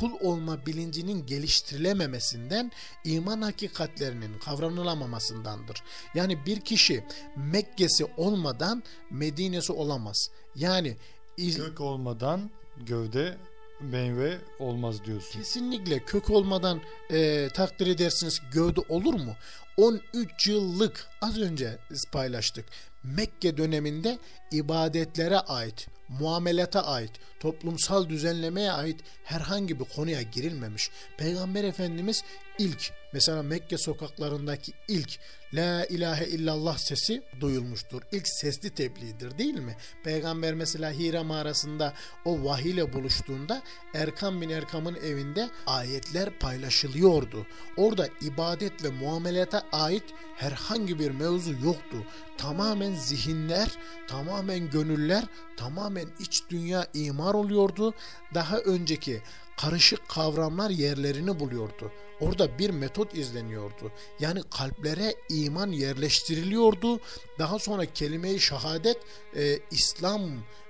kul 0.00 0.10
olma 0.20 0.66
bilincinin 0.66 1.26
geliştirilememesinden, 1.26 2.72
iman 3.04 3.42
hakikatlerinin 3.42 4.38
kavranılamamasındandır. 4.38 5.82
Yani 6.14 6.46
bir 6.46 6.60
kişi 6.60 7.04
Mekke'si 7.36 8.04
olmadan 8.16 8.82
Medine'si 9.10 9.72
olamaz. 9.72 10.30
Yani 10.54 10.96
iz- 11.36 11.56
Kök 11.56 11.80
olmadan 11.80 12.50
gövde 12.76 13.36
meyve 13.80 14.38
olmaz 14.58 15.04
diyorsun. 15.04 15.38
Kesinlikle 15.40 15.98
kök 15.98 16.30
olmadan 16.30 16.80
e, 17.10 17.48
takdir 17.54 17.86
edersiniz 17.86 18.40
gövde 18.52 18.80
olur 18.88 19.14
mu? 19.14 19.36
13 19.76 20.46
yıllık 20.46 21.06
az 21.20 21.38
önce 21.40 21.78
paylaştık. 22.12 22.64
Mekke 23.02 23.56
döneminde 23.56 24.18
ibadetlere 24.52 25.38
ait, 25.38 25.88
muamelete 26.08 26.80
ait, 26.80 27.10
toplumsal 27.40 28.08
düzenlemeye 28.08 28.72
ait 28.72 29.00
herhangi 29.24 29.80
bir 29.80 29.84
konuya 29.84 30.22
girilmemiş. 30.22 30.90
Peygamber 31.18 31.64
Efendimiz 31.64 32.22
ilk 32.58 32.92
mesela 33.12 33.42
Mekke 33.42 33.78
sokaklarındaki 33.78 34.72
ilk 34.88 35.18
La 35.54 35.86
ilahe 35.86 36.26
illallah 36.26 36.78
sesi 36.78 37.22
duyulmuştur. 37.40 38.02
İlk 38.12 38.28
sesli 38.28 38.70
tebliğdir 38.70 39.38
değil 39.38 39.54
mi? 39.54 39.76
Peygamber 40.04 40.54
mesela 40.54 40.92
Hira 40.92 41.24
mağarasında 41.24 41.94
o 42.24 42.44
vahiy 42.44 42.70
ile 42.70 42.92
buluştuğunda 42.92 43.62
Erkam 43.94 44.40
bin 44.40 44.48
Erkam'ın 44.48 44.94
evinde 44.94 45.50
ayetler 45.66 46.38
paylaşılıyordu. 46.38 47.46
Orada 47.76 48.08
ibadet 48.20 48.84
ve 48.84 48.90
muamelete 48.90 49.60
ait 49.72 50.04
herhangi 50.36 50.98
bir 50.98 51.10
mevzu 51.10 51.52
yoktu. 51.52 51.96
Tamamen 52.38 52.94
zihinler, 52.94 53.68
tamamen 54.08 54.70
gönüller, 54.70 55.24
tamamen 55.56 56.06
iç 56.20 56.42
dünya 56.50 56.86
imar 57.26 57.34
oluyordu. 57.34 57.94
Daha 58.34 58.58
önceki 58.58 59.22
karışık 59.56 60.08
kavramlar 60.08 60.70
yerlerini 60.70 61.40
buluyordu. 61.40 61.92
Orada 62.20 62.58
bir 62.58 62.70
metot 62.70 63.14
izleniyordu. 63.14 63.92
Yani 64.20 64.40
kalplere 64.58 65.14
iman 65.30 65.70
yerleştiriliyordu. 65.70 67.00
Daha 67.38 67.58
sonra 67.58 67.84
kelime-i 67.84 68.40
şehadet 68.40 68.98
e, 69.36 69.58
İslam 69.70 70.22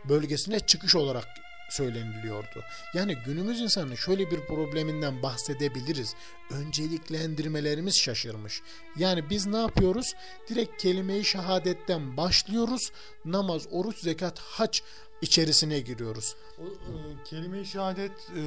bölgesine 0.08 0.60
çıkış 0.60 0.94
olarak 0.94 1.28
söyleniliyordu. 1.70 2.64
Yani 2.94 3.16
günümüz 3.26 3.60
insanının 3.60 3.94
şöyle 3.94 4.30
bir 4.30 4.40
probleminden 4.40 5.22
bahsedebiliriz. 5.22 6.14
Önceliklendirmelerimiz 6.50 7.96
şaşırmış. 7.96 8.62
Yani 8.96 9.30
biz 9.30 9.46
ne 9.46 9.56
yapıyoruz? 9.56 10.14
Direkt 10.48 10.82
kelime-i 10.82 11.24
şehadetten 11.24 12.16
başlıyoruz. 12.16 12.92
Namaz, 13.24 13.62
oruç, 13.70 13.98
zekat, 13.98 14.38
hac 14.38 14.80
içerisine 15.22 15.80
giriyoruz. 15.80 16.36
O, 16.58 16.62
e, 16.64 17.24
kelime-i 17.24 17.66
şehadet 17.66 18.30
e, 18.36 18.42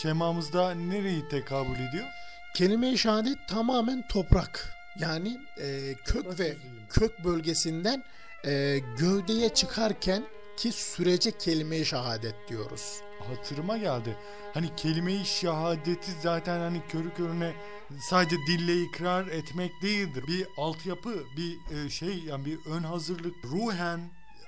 şemamızda 0.00 0.74
nereyi 0.74 1.28
tekabül 1.28 1.88
ediyor? 1.88 2.06
Kelime-i 2.54 2.98
şehadet 2.98 3.48
tamamen 3.48 4.08
toprak. 4.08 4.74
Yani 4.98 5.40
e, 5.60 5.94
kök 6.04 6.14
Toprak 6.14 6.38
ve 6.38 6.52
sözüyüm. 6.52 6.86
kök 6.88 7.24
bölgesinden 7.24 8.04
e, 8.46 8.78
gövdeye 8.98 9.48
çıkarken 9.48 10.24
ki 10.56 10.72
sürece 10.72 11.30
kelime-i 11.38 11.84
şehadet 11.84 12.48
diyoruz. 12.48 13.00
Hatırıma 13.28 13.78
geldi. 13.78 14.16
Hani 14.54 14.76
kelime-i 14.76 15.24
şehadeti 15.24 16.12
zaten 16.22 16.58
hani 16.60 16.82
körü 16.88 17.14
körüne 17.14 17.52
sadece 18.00 18.36
dille 18.48 18.82
ikrar 18.82 19.26
etmek 19.26 19.70
değildir. 19.82 20.24
Bir 20.28 20.46
altyapı, 20.56 21.24
bir 21.36 21.76
e, 21.76 21.90
şey 21.90 22.18
yani 22.18 22.44
bir 22.44 22.58
ön 22.66 22.82
hazırlık, 22.82 23.34
ruhen, 23.44 24.00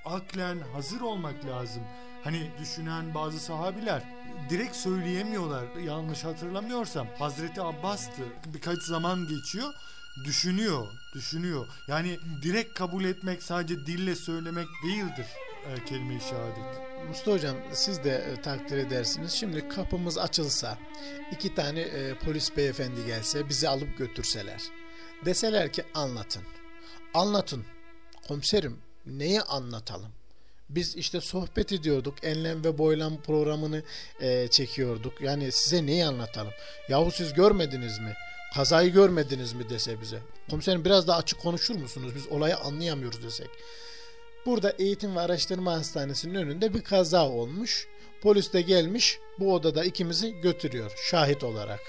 aklen 0.04 0.58
hazır 0.72 1.00
olmak 1.00 1.44
lazım. 1.44 1.82
Hani 2.24 2.50
düşünen 2.60 3.14
bazı 3.14 3.40
sahabiler 3.40 4.02
direkt 4.50 4.76
söyleyemiyorlar. 4.76 5.64
Yanlış 5.84 6.24
hatırlamıyorsam 6.24 7.06
Hazreti 7.18 7.62
Abbas'tı. 7.62 8.22
Birkaç 8.54 8.78
zaman 8.78 9.28
geçiyor. 9.28 9.74
Düşünüyor, 10.24 10.86
düşünüyor. 11.14 11.66
Yani 11.88 12.18
direkt 12.42 12.74
kabul 12.74 13.04
etmek 13.04 13.42
sadece 13.42 13.86
dille 13.86 14.14
söylemek 14.14 14.68
değildir 14.84 15.26
e, 15.66 15.84
kelime-i 15.84 16.20
şehadet. 16.20 16.82
Mustafa 17.08 17.32
Hocam 17.32 17.56
siz 17.72 18.04
de 18.04 18.10
e, 18.10 18.42
takdir 18.42 18.76
edersiniz. 18.76 19.32
Şimdi 19.32 19.68
kapımız 19.68 20.18
açılsa 20.18 20.78
iki 21.32 21.54
tane 21.54 21.80
e, 21.80 22.18
polis 22.18 22.56
beyefendi 22.56 23.06
gelse 23.06 23.48
bizi 23.48 23.68
alıp 23.68 23.98
götürseler. 23.98 24.62
Deseler 25.24 25.72
ki 25.72 25.84
anlatın. 25.94 26.42
Anlatın. 27.14 27.64
Komiserim 28.28 28.78
neyi 29.06 29.42
anlatalım? 29.42 30.12
Biz 30.68 30.96
işte 30.96 31.20
sohbet 31.20 31.72
ediyorduk. 31.72 32.24
Enlem 32.24 32.64
ve 32.64 32.78
Boylam 32.78 33.22
programını 33.22 33.82
e, 34.20 34.48
çekiyorduk. 34.48 35.20
Yani 35.20 35.52
size 35.52 35.86
neyi 35.86 36.06
anlatalım? 36.06 36.52
Yahu 36.88 37.10
siz 37.10 37.32
görmediniz 37.32 37.98
mi? 37.98 38.14
Kazayı 38.54 38.92
görmediniz 38.92 39.52
mi 39.52 39.68
dese 39.68 40.00
bize. 40.00 40.18
Komiserim 40.50 40.84
biraz 40.84 41.08
daha 41.08 41.18
açık 41.18 41.40
konuşur 41.40 41.74
musunuz? 41.74 42.12
Biz 42.16 42.26
olayı 42.26 42.56
anlayamıyoruz 42.56 43.22
desek. 43.22 43.48
Burada 44.46 44.70
Eğitim 44.78 45.16
ve 45.16 45.20
Araştırma 45.20 45.72
Hastanesi'nin 45.72 46.34
önünde 46.34 46.74
bir 46.74 46.82
kaza 46.82 47.28
olmuş. 47.28 47.88
Polis 48.22 48.52
de 48.52 48.60
gelmiş 48.62 49.18
bu 49.38 49.54
odada 49.54 49.84
ikimizi 49.84 50.40
götürüyor 50.40 50.92
şahit 51.10 51.44
olarak. 51.44 51.80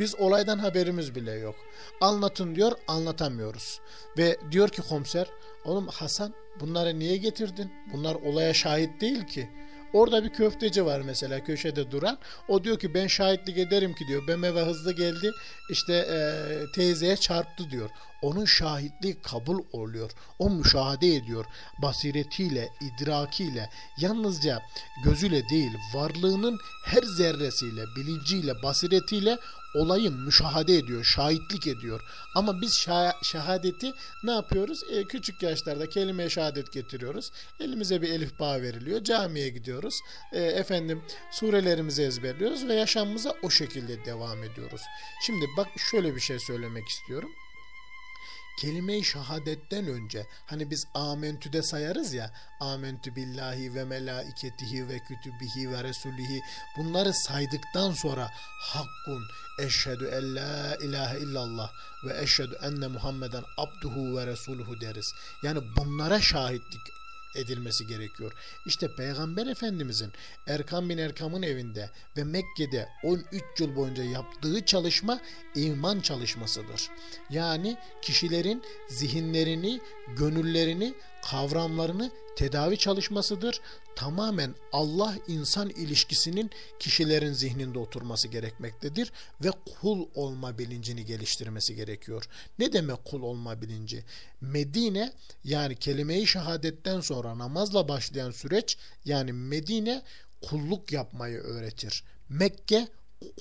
Biz 0.00 0.14
olaydan 0.14 0.58
haberimiz 0.58 1.14
bile 1.14 1.32
yok. 1.32 1.54
Anlatın 2.00 2.54
diyor 2.54 2.72
anlatamıyoruz. 2.88 3.80
Ve 4.18 4.36
diyor 4.50 4.68
ki 4.68 4.82
komiser 4.82 5.26
oğlum 5.64 5.88
Hasan 5.88 6.34
bunları 6.60 6.98
niye 6.98 7.16
getirdin? 7.16 7.72
Bunlar 7.92 8.14
olaya 8.14 8.54
şahit 8.54 9.00
değil 9.00 9.26
ki. 9.26 9.48
Orada 9.92 10.24
bir 10.24 10.28
köfteci 10.28 10.86
var 10.86 11.00
mesela 11.00 11.44
köşede 11.44 11.90
duran. 11.90 12.18
O 12.48 12.64
diyor 12.64 12.78
ki 12.78 12.94
ben 12.94 13.06
şahitlik 13.06 13.58
ederim 13.58 13.94
ki 13.94 14.06
diyor. 14.08 14.28
BMW 14.28 14.60
hızlı 14.60 14.92
geldi 14.92 15.30
işte 15.70 15.92
e, 15.92 16.18
teyzeye 16.74 17.16
çarptı 17.16 17.70
diyor. 17.70 17.90
Onun 18.22 18.44
şahitliği 18.44 19.16
kabul 19.22 19.64
oluyor. 19.72 20.10
O 20.38 20.50
müşahede 20.50 21.14
ediyor. 21.14 21.44
Basiretiyle, 21.82 22.68
idrakiyle, 22.80 23.70
yalnızca 23.98 24.62
gözüyle 25.04 25.48
değil, 25.48 25.72
varlığının 25.94 26.58
her 26.84 27.02
zerresiyle, 27.02 27.82
bilinciyle, 27.96 28.62
basiretiyle 28.62 29.36
olayı 29.74 30.10
müşahede 30.10 30.76
ediyor, 30.76 31.04
şahitlik 31.04 31.66
ediyor. 31.66 32.00
Ama 32.34 32.60
biz 32.60 32.72
şah- 32.72 33.24
şehadeti 33.24 33.92
ne 34.24 34.30
yapıyoruz? 34.30 34.82
E, 34.90 35.04
küçük 35.04 35.42
yaşlarda 35.42 35.88
kelime 35.88 36.30
şehadet 36.30 36.72
getiriyoruz. 36.72 37.32
Elimize 37.60 38.02
bir 38.02 38.08
elif 38.08 38.38
bağ 38.40 38.62
veriliyor. 38.62 39.04
Camiye 39.04 39.48
gidiyoruz. 39.48 39.94
E, 40.32 40.40
efendim 40.40 41.02
surelerimizi 41.32 42.02
ezberliyoruz 42.02 42.68
ve 42.68 42.74
yaşamımıza 42.74 43.34
o 43.42 43.50
şekilde 43.50 44.04
devam 44.04 44.44
ediyoruz. 44.44 44.82
Şimdi 45.26 45.44
bak 45.56 45.68
şöyle 45.90 46.14
bir 46.14 46.20
şey 46.20 46.38
söylemek 46.38 46.88
istiyorum 46.88 47.30
kelime-i 48.60 49.04
şehadetten 49.04 49.86
önce 49.86 50.26
hani 50.46 50.70
biz 50.70 50.86
amentüde 50.94 51.62
sayarız 51.62 52.12
ya 52.12 52.32
amentü 52.60 53.16
billahi 53.16 53.74
ve 53.74 53.84
melaiketihi 53.84 54.88
ve 54.88 54.98
kütübihi 54.98 55.70
ve 55.72 55.84
resulihi 55.84 56.40
bunları 56.76 57.12
saydıktan 57.14 57.92
sonra 57.92 58.30
hakkun 58.60 59.22
eşhedü 59.66 60.06
en 60.06 60.36
la 60.36 60.76
ilahe 60.84 61.18
illallah 61.18 61.70
ve 62.04 62.22
eşhedü 62.22 62.58
enne 62.62 62.86
Muhammeden 62.86 63.44
abduhu 63.56 64.16
ve 64.16 64.26
resuluhu 64.26 64.80
deriz. 64.80 65.12
Yani 65.42 65.60
bunlara 65.76 66.20
şahitlik 66.20 66.99
edilmesi 67.34 67.86
gerekiyor. 67.86 68.32
İşte 68.66 68.94
Peygamber 68.96 69.46
Efendimizin 69.46 70.12
Erkam 70.46 70.88
bin 70.88 70.98
Erkam'ın 70.98 71.42
evinde 71.42 71.90
ve 72.16 72.24
Mekke'de 72.24 72.88
13 73.04 73.24
yıl 73.58 73.76
boyunca 73.76 74.04
yaptığı 74.04 74.64
çalışma 74.64 75.20
iman 75.54 76.00
çalışmasıdır. 76.00 76.88
Yani 77.30 77.76
kişilerin 78.02 78.62
zihinlerini, 78.88 79.80
gönüllerini, 80.16 80.94
kavramlarını 81.22 82.10
tedavi 82.36 82.78
çalışmasıdır. 82.78 83.60
Tamamen 83.96 84.54
Allah-insan 84.72 85.70
ilişkisinin 85.70 86.50
kişilerin 86.78 87.32
zihninde 87.32 87.78
oturması 87.78 88.28
gerekmektedir 88.28 89.12
ve 89.44 89.50
kul 89.50 90.06
olma 90.14 90.58
bilincini 90.58 91.04
geliştirmesi 91.04 91.74
gerekiyor. 91.76 92.28
Ne 92.58 92.72
demek 92.72 93.04
kul 93.04 93.22
olma 93.22 93.62
bilinci? 93.62 94.04
Medine 94.40 95.12
yani 95.44 95.76
kelime-i 95.76 96.26
şehadetten 96.26 97.00
sonra 97.00 97.38
namazla 97.38 97.88
başlayan 97.88 98.30
süreç 98.30 98.78
yani 99.04 99.32
Medine 99.32 100.02
kulluk 100.42 100.92
yapmayı 100.92 101.38
öğretir. 101.38 102.04
Mekke 102.28 102.88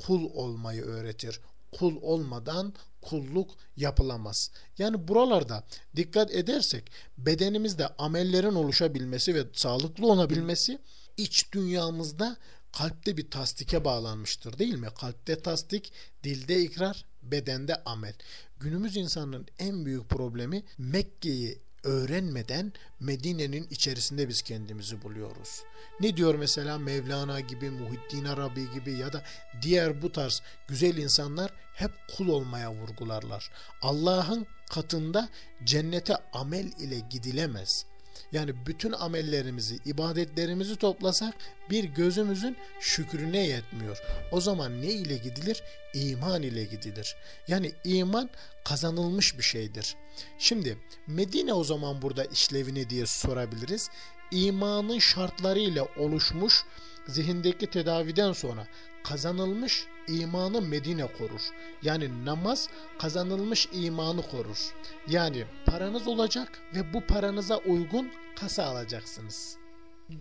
kul 0.05 0.29
olmayı 0.33 0.81
öğretir. 0.81 1.39
Kul 1.71 1.95
olmadan 2.01 2.73
kulluk 3.01 3.51
yapılamaz. 3.77 4.51
Yani 4.77 5.07
buralarda 5.07 5.63
dikkat 5.95 6.31
edersek 6.31 6.91
bedenimizde 7.17 7.87
amellerin 7.87 8.55
oluşabilmesi 8.55 9.35
ve 9.35 9.43
sağlıklı 9.53 10.07
olabilmesi 10.07 10.79
iç 11.17 11.53
dünyamızda 11.53 12.37
kalpte 12.71 13.17
bir 13.17 13.31
tasdike 13.31 13.85
bağlanmıştır 13.85 14.59
değil 14.59 14.75
mi? 14.75 14.87
Kalpte 14.99 15.41
tasdik, 15.41 15.93
dilde 16.23 16.61
ikrar, 16.61 17.05
bedende 17.23 17.83
amel. 17.83 18.13
Günümüz 18.59 18.97
insanının 18.97 19.47
en 19.59 19.85
büyük 19.85 20.09
problemi 20.09 20.63
Mekke'yi 20.77 21.61
öğrenmeden 21.83 22.73
Medine'nin 22.99 23.67
içerisinde 23.69 24.29
biz 24.29 24.41
kendimizi 24.41 25.01
buluyoruz. 25.01 25.63
Ne 25.99 26.17
diyor 26.17 26.35
mesela 26.35 26.77
Mevlana 26.77 27.39
gibi, 27.39 27.69
Muhiddin 27.69 28.25
Arabi 28.25 28.71
gibi 28.71 28.93
ya 28.93 29.13
da 29.13 29.23
diğer 29.61 30.01
bu 30.01 30.11
tarz 30.11 30.41
güzel 30.67 30.97
insanlar 30.97 31.53
hep 31.73 31.91
kul 32.17 32.27
olmaya 32.27 32.73
vurgularlar. 32.73 33.51
Allah'ın 33.81 34.47
katında 34.69 35.29
cennete 35.63 36.15
amel 36.33 36.65
ile 36.79 36.99
gidilemez. 37.09 37.85
Yani 38.31 38.65
bütün 38.65 38.91
amellerimizi, 38.91 39.79
ibadetlerimizi 39.85 40.75
toplasak 40.75 41.33
bir 41.69 41.83
gözümüzün 41.83 42.57
şükrüne 42.79 43.47
yetmiyor. 43.47 43.97
O 44.31 44.41
zaman 44.41 44.81
ne 44.81 44.87
ile 44.87 45.17
gidilir? 45.17 45.63
İman 45.93 46.41
ile 46.41 46.63
gidilir. 46.63 47.15
Yani 47.47 47.71
iman 47.83 48.29
kazanılmış 48.63 49.37
bir 49.37 49.43
şeydir. 49.43 49.95
Şimdi 50.37 50.77
Medine 51.07 51.53
o 51.53 51.63
zaman 51.63 52.01
burada 52.01 52.25
işlevini 52.25 52.89
diye 52.89 53.05
sorabiliriz. 53.05 53.89
İmanın 54.31 54.99
şartlarıyla 54.99 55.87
oluşmuş 55.97 56.63
zihindeki 57.07 57.67
tedaviden 57.67 58.33
sonra 58.33 58.67
kazanılmış 59.03 59.87
imanı 60.07 60.61
Medine 60.61 61.07
korur. 61.17 61.41
Yani 61.81 62.25
namaz 62.25 62.69
kazanılmış 62.99 63.69
imanı 63.73 64.21
korur. 64.21 64.73
Yani 65.07 65.45
paranız 65.65 66.07
olacak 66.07 66.61
ve 66.75 66.93
bu 66.93 67.01
paranıza 67.07 67.57
uygun 67.57 68.11
kasa 68.35 68.63
alacaksınız. 68.65 69.58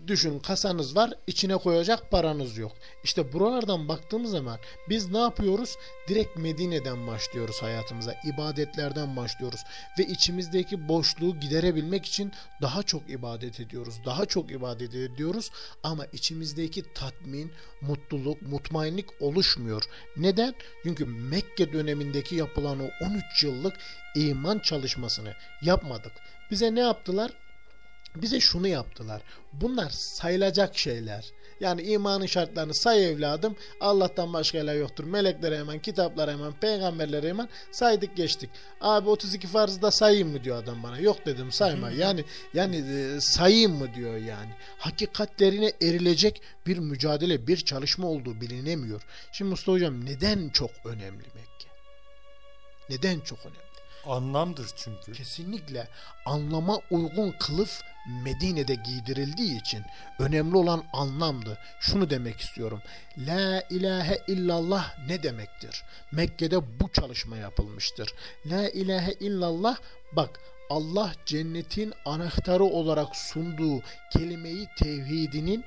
Düşün 0.07 0.39
kasanız 0.39 0.95
var 0.95 1.13
içine 1.27 1.57
koyacak 1.57 2.11
paranız 2.11 2.57
yok. 2.57 2.71
İşte 3.03 3.33
buralardan 3.33 3.87
baktığımız 3.87 4.31
zaman 4.31 4.59
biz 4.89 5.09
ne 5.11 5.17
yapıyoruz? 5.17 5.75
Direkt 6.07 6.37
Medine'den 6.37 7.07
başlıyoruz 7.07 7.61
hayatımıza. 7.61 8.15
ibadetlerden 8.33 9.15
başlıyoruz. 9.15 9.59
Ve 9.99 10.03
içimizdeki 10.03 10.87
boşluğu 10.87 11.39
giderebilmek 11.39 12.05
için 12.05 12.31
daha 12.61 12.83
çok 12.83 13.09
ibadet 13.09 13.59
ediyoruz. 13.59 13.95
Daha 14.05 14.25
çok 14.25 14.51
ibadet 14.51 14.95
ediyoruz. 14.95 15.51
Ama 15.83 16.05
içimizdeki 16.05 16.93
tatmin, 16.93 17.51
mutluluk, 17.81 18.41
mutmainlik 18.41 19.21
oluşmuyor. 19.21 19.83
Neden? 20.17 20.55
Çünkü 20.83 21.05
Mekke 21.05 21.73
dönemindeki 21.73 22.35
yapılan 22.35 22.79
o 22.79 22.89
13 23.05 23.43
yıllık 23.43 23.73
iman 24.15 24.59
çalışmasını 24.59 25.33
yapmadık. 25.61 26.11
Bize 26.51 26.75
ne 26.75 26.79
yaptılar? 26.79 27.31
Bize 28.21 28.39
şunu 28.39 28.67
yaptılar. 28.67 29.21
Bunlar 29.53 29.89
sayılacak 29.89 30.77
şeyler. 30.77 31.25
Yani 31.59 31.81
imanın 31.81 32.25
şartlarını 32.25 32.73
say 32.73 33.09
evladım. 33.11 33.55
Allah'tan 33.79 34.33
başka 34.33 34.57
ilah 34.57 34.75
yoktur. 34.75 35.03
Meleklere 35.03 35.59
hemen, 35.59 35.79
kitaplara 35.79 36.31
hemen, 36.31 36.51
peygamberlere 36.51 37.29
hemen 37.29 37.49
saydık 37.71 38.15
geçtik. 38.15 38.49
Abi 38.81 39.09
32 39.09 39.47
farzı 39.47 39.81
da 39.81 39.91
sayayım 39.91 40.29
mı 40.31 40.43
diyor 40.43 40.63
adam 40.63 40.83
bana. 40.83 40.99
Yok 40.99 41.25
dedim 41.25 41.51
sayma. 41.51 41.91
Yani 41.91 42.25
yani 42.53 42.75
e, 42.75 43.21
sayayım 43.21 43.75
mı 43.75 43.93
diyor 43.95 44.17
yani. 44.17 44.51
Hakikatlerine 44.77 45.73
erilecek 45.81 46.41
bir 46.67 46.77
mücadele, 46.77 47.47
bir 47.47 47.57
çalışma 47.57 48.07
olduğu 48.07 48.41
bilinemiyor. 48.41 49.01
Şimdi 49.31 49.49
Mustafa 49.49 49.71
Hocam 49.71 50.05
neden 50.05 50.49
çok 50.49 50.71
önemli 50.85 51.23
Mekke? 51.35 51.69
Neden 52.89 53.19
çok 53.19 53.39
önemli? 53.39 53.68
Anlamdır 54.05 54.69
çünkü. 54.75 55.13
Kesinlikle 55.13 55.87
anlama 56.25 56.79
uygun 56.91 57.31
kılıf 57.31 57.81
Medine'de 58.23 58.75
giydirildiği 58.75 59.61
için 59.61 59.85
önemli 60.19 60.57
olan 60.57 60.83
anlamdı. 60.93 61.57
Şunu 61.79 62.09
demek 62.09 62.39
istiyorum. 62.39 62.81
La 63.17 63.61
ilahe 63.69 64.17
illallah 64.27 65.07
ne 65.07 65.23
demektir? 65.23 65.83
Mekke'de 66.11 66.79
bu 66.79 66.91
çalışma 66.93 67.37
yapılmıştır. 67.37 68.13
La 68.45 68.69
ilahe 68.69 69.13
illallah 69.19 69.77
bak 70.11 70.39
Allah 70.69 71.13
cennetin 71.25 71.93
anahtarı 72.05 72.63
olarak 72.63 73.15
sunduğu 73.15 73.81
kelimeyi 74.13 74.67
tevhidinin 74.77 75.65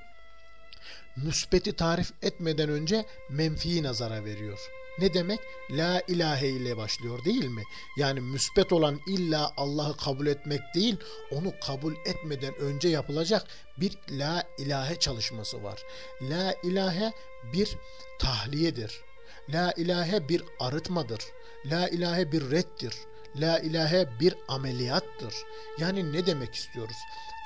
müspeti 1.17 1.73
tarif 1.73 2.13
etmeden 2.23 2.69
önce 2.69 3.05
menfiyi 3.31 3.83
nazara 3.83 4.25
veriyor. 4.25 4.59
Ne 4.99 5.15
demek? 5.15 5.41
La 5.71 6.03
ilahe 6.09 6.49
ile 6.49 6.77
başlıyor 6.77 7.25
değil 7.25 7.45
mi? 7.45 7.63
Yani 7.97 8.21
müspet 8.21 8.73
olan 8.73 9.01
illa 9.07 9.53
Allah'ı 9.57 9.97
kabul 9.97 10.27
etmek 10.27 10.61
değil, 10.75 10.97
onu 11.31 11.53
kabul 11.67 11.95
etmeden 12.07 12.55
önce 12.55 12.89
yapılacak 12.89 13.47
bir 13.77 13.99
la 14.11 14.45
ilahe 14.59 14.99
çalışması 14.99 15.63
var. 15.63 15.83
La 16.23 16.55
ilahe 16.63 17.13
bir 17.53 17.77
tahliyedir. 18.19 19.01
La 19.49 19.73
ilahe 19.77 20.29
bir 20.29 20.43
arıtmadır. 20.61 21.23
La 21.67 21.89
ilahe 21.89 22.33
bir 22.33 22.51
reddir. 22.51 22.95
La 23.37 23.59
ilahe 23.59 24.21
bir 24.21 24.35
ameliyattır. 24.49 25.35
Yani 25.79 26.13
ne 26.13 26.27
demek 26.27 26.55
istiyoruz? 26.55 26.97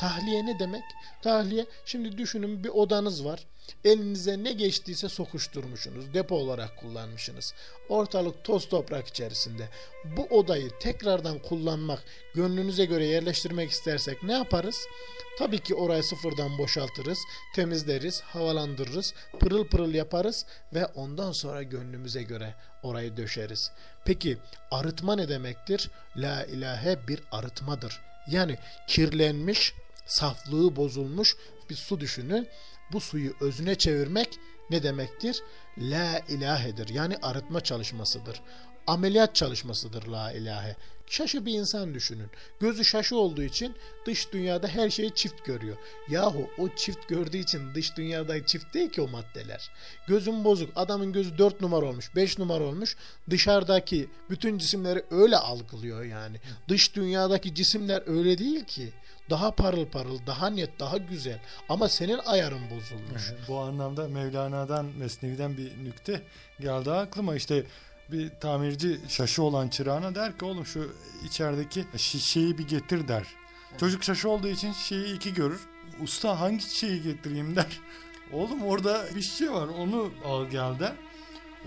Tahliye 0.01 0.47
ne 0.47 0.59
demek? 0.59 0.85
Tahliye 1.23 1.67
şimdi 1.85 2.19
düşünün 2.19 2.65
bir 2.65 2.69
odanız 2.69 3.25
var. 3.25 3.47
Elinize 3.85 4.45
ne 4.45 4.53
geçtiyse 4.53 5.09
sokuşturmuşsunuz. 5.09 6.15
Depo 6.15 6.37
olarak 6.37 6.77
kullanmışsınız. 6.77 7.55
Ortalık 7.89 8.45
toz 8.45 8.69
toprak 8.69 9.09
içerisinde. 9.09 9.69
Bu 10.17 10.23
odayı 10.23 10.71
tekrardan 10.81 11.39
kullanmak, 11.39 12.05
gönlünüze 12.35 12.85
göre 12.85 13.07
yerleştirmek 13.07 13.71
istersek 13.71 14.23
ne 14.23 14.33
yaparız? 14.33 14.77
Tabii 15.39 15.59
ki 15.59 15.75
orayı 15.75 16.03
sıfırdan 16.03 16.59
boşaltırız, 16.59 17.19
temizleriz, 17.55 18.21
havalandırırız, 18.21 19.15
pırıl 19.41 19.67
pırıl 19.67 19.95
yaparız 19.95 20.47
ve 20.75 20.87
ondan 20.87 21.33
sonra 21.33 21.63
gönlümüze 21.63 22.23
göre 22.23 22.55
orayı 22.83 23.17
döşeriz. 23.17 23.71
Peki 24.05 24.39
arıtma 24.71 25.17
ne 25.17 25.29
demektir? 25.29 25.91
La 26.17 26.45
ilahe 26.45 27.09
bir 27.09 27.21
arıtmadır. 27.33 28.01
Yani 28.31 28.59
kirlenmiş, 28.87 29.75
saflığı 30.07 30.77
bozulmuş 30.77 31.37
bir 31.71 31.75
su 31.75 32.01
düşünün. 32.01 32.49
Bu 32.93 33.01
suyu 33.01 33.35
özüne 33.41 33.75
çevirmek 33.75 34.39
ne 34.71 34.83
demektir? 34.83 35.43
La 35.79 36.19
ilahedir. 36.29 36.89
Yani 36.89 37.17
arıtma 37.23 37.61
çalışmasıdır. 37.61 38.43
Ameliyat 38.87 39.35
çalışmasıdır 39.35 40.07
la 40.07 40.33
ilahe. 40.33 40.77
Şaşı 41.07 41.47
bir 41.47 41.53
insan 41.53 41.95
düşünün. 41.95 42.31
Gözü 42.61 42.85
şaşı 42.85 43.17
olduğu 43.17 43.43
için 43.43 43.75
dış 44.07 44.33
dünyada 44.33 44.69
her 44.69 44.91
şeyi 44.91 45.15
çift 45.15 45.45
görüyor. 45.45 45.77
Yahu 46.09 46.51
o 46.59 46.69
çift 46.77 47.09
gördüğü 47.09 47.37
için 47.37 47.75
dış 47.75 47.97
dünyada 47.97 48.47
çift 48.47 48.75
değil 48.75 48.91
ki 48.91 49.03
o 49.03 49.09
maddeler. 49.09 49.71
Gözün 50.09 50.45
bozuk. 50.45 50.71
Adamın 50.77 51.13
gözü 51.13 51.39
4 51.39 51.61
numara 51.61 51.87
olmuş, 51.87 52.17
5 52.17 52.39
numara 52.39 52.65
olmuş. 52.65 52.97
Dışarıdaki 53.31 54.09
bütün 54.31 54.59
cisimleri 54.59 55.05
öyle 55.11 55.37
algılıyor 55.37 56.05
yani. 56.05 56.37
Dış 56.69 56.97
dünyadaki 56.97 57.55
cisimler 57.55 58.03
öyle 58.07 58.39
değil 58.39 58.65
ki. 58.65 58.93
Daha 59.31 59.51
parıl 59.51 59.87
parıl, 59.87 60.19
daha 60.27 60.51
net, 60.51 60.81
daha 60.81 60.97
güzel. 60.97 61.39
Ama 61.69 61.89
senin 61.89 62.19
ayarın 62.19 62.71
bozulmuş. 62.71 63.33
Bu 63.49 63.59
anlamda 63.59 64.09
Mevlana'dan, 64.09 64.87
Mesnevi'den 64.99 65.57
bir 65.57 65.85
nükte 65.85 66.23
geldi 66.61 66.91
aklıma. 66.91 67.37
İşte 67.37 67.65
bir 68.13 68.31
tamirci 68.41 69.01
şaşı 69.09 69.43
olan 69.43 69.69
çırağına 69.69 70.15
der 70.15 70.39
ki 70.39 70.45
oğlum 70.45 70.67
şu 70.67 70.93
içerideki 71.25 71.85
şişeyi 71.97 72.59
bir 72.59 72.69
getir 72.69 73.09
der. 73.09 73.27
Çocuk 73.81 74.05
şaşı 74.05 74.29
olduğu 74.31 74.49
için 74.49 74.73
şişeyi 74.73 75.17
iki 75.17 75.35
görür. 75.35 75.61
Usta 76.03 76.41
hangi 76.41 76.63
şişeyi 76.63 77.03
getireyim 77.03 77.57
der. 77.57 77.81
Oğlum 78.33 78.63
orada 78.63 79.05
bir 79.15 79.23
şişe 79.23 79.51
var 79.51 79.67
onu 79.69 80.11
al 80.25 80.45
gel 80.47 80.79
der. 80.79 80.93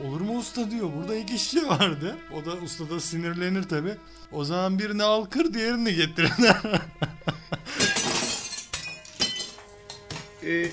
Olur 0.06 0.22
mu 0.22 0.38
usta 0.38 0.72
diyor 0.72 0.90
burada 0.96 1.16
iki 1.16 1.40
şişe 1.40 1.68
vardı. 1.68 2.18
O 2.34 2.46
da 2.46 2.54
usta 2.54 2.90
da 2.90 3.00
sinirlenir 3.00 3.64
tabi. 3.64 3.98
O 4.32 4.44
zaman 4.44 4.80
birini 4.80 5.04
al 5.04 5.26
kır 5.26 5.54
diğerini 5.54 5.96
getir 5.96 6.30
der. 6.44 6.56
Ee, 10.44 10.66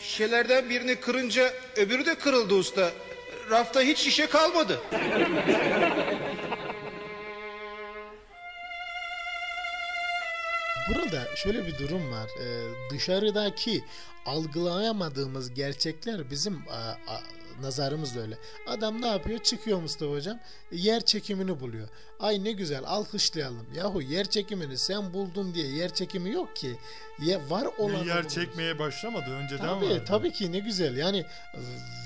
şişelerden 0.00 0.70
birini 0.70 1.00
kırınca 1.00 1.52
öbürü 1.76 2.06
de 2.06 2.14
kırıldı 2.14 2.54
usta. 2.54 2.90
Rafta 3.50 3.80
hiç 3.80 3.98
şişe 3.98 4.26
kalmadı. 4.26 4.80
Burada 10.88 11.26
şöyle 11.36 11.66
bir 11.66 11.78
durum 11.78 12.12
var. 12.12 12.30
Ee, 12.40 12.44
dışarıdaki 12.90 13.84
algılayamadığımız 14.26 15.54
gerçekler 15.54 16.30
bizim 16.30 16.62
a, 16.70 17.12
a, 17.12 17.20
nazarımız 17.62 18.16
da 18.16 18.20
öyle. 18.20 18.38
Adam 18.66 19.02
ne 19.02 19.06
yapıyor? 19.06 19.38
Çıkıyor 19.38 19.80
Mustafa 19.80 20.12
hocam. 20.12 20.38
Yer 20.72 21.00
çekimini 21.04 21.60
buluyor. 21.60 21.88
Ay 22.20 22.44
ne 22.44 22.52
güzel 22.52 22.82
alkışlayalım. 22.86 23.66
Yahu 23.76 24.02
yer 24.02 24.24
çekimini 24.24 24.78
sen 24.78 25.12
buldun 25.12 25.54
diye 25.54 25.66
yer 25.66 25.94
çekimi 25.94 26.32
yok 26.32 26.56
ki. 26.56 26.76
Ya 27.26 27.50
var 27.50 27.68
olan 27.78 28.04
yer 28.04 28.28
çekmeye 28.28 28.78
başlamadı 28.78 29.30
önceden 29.30 29.66
Tabii, 29.66 29.84
vardı. 29.84 30.04
tabii 30.06 30.32
ki 30.32 30.52
ne 30.52 30.58
güzel. 30.58 30.96
Yani 30.96 31.18
e, 31.54 31.60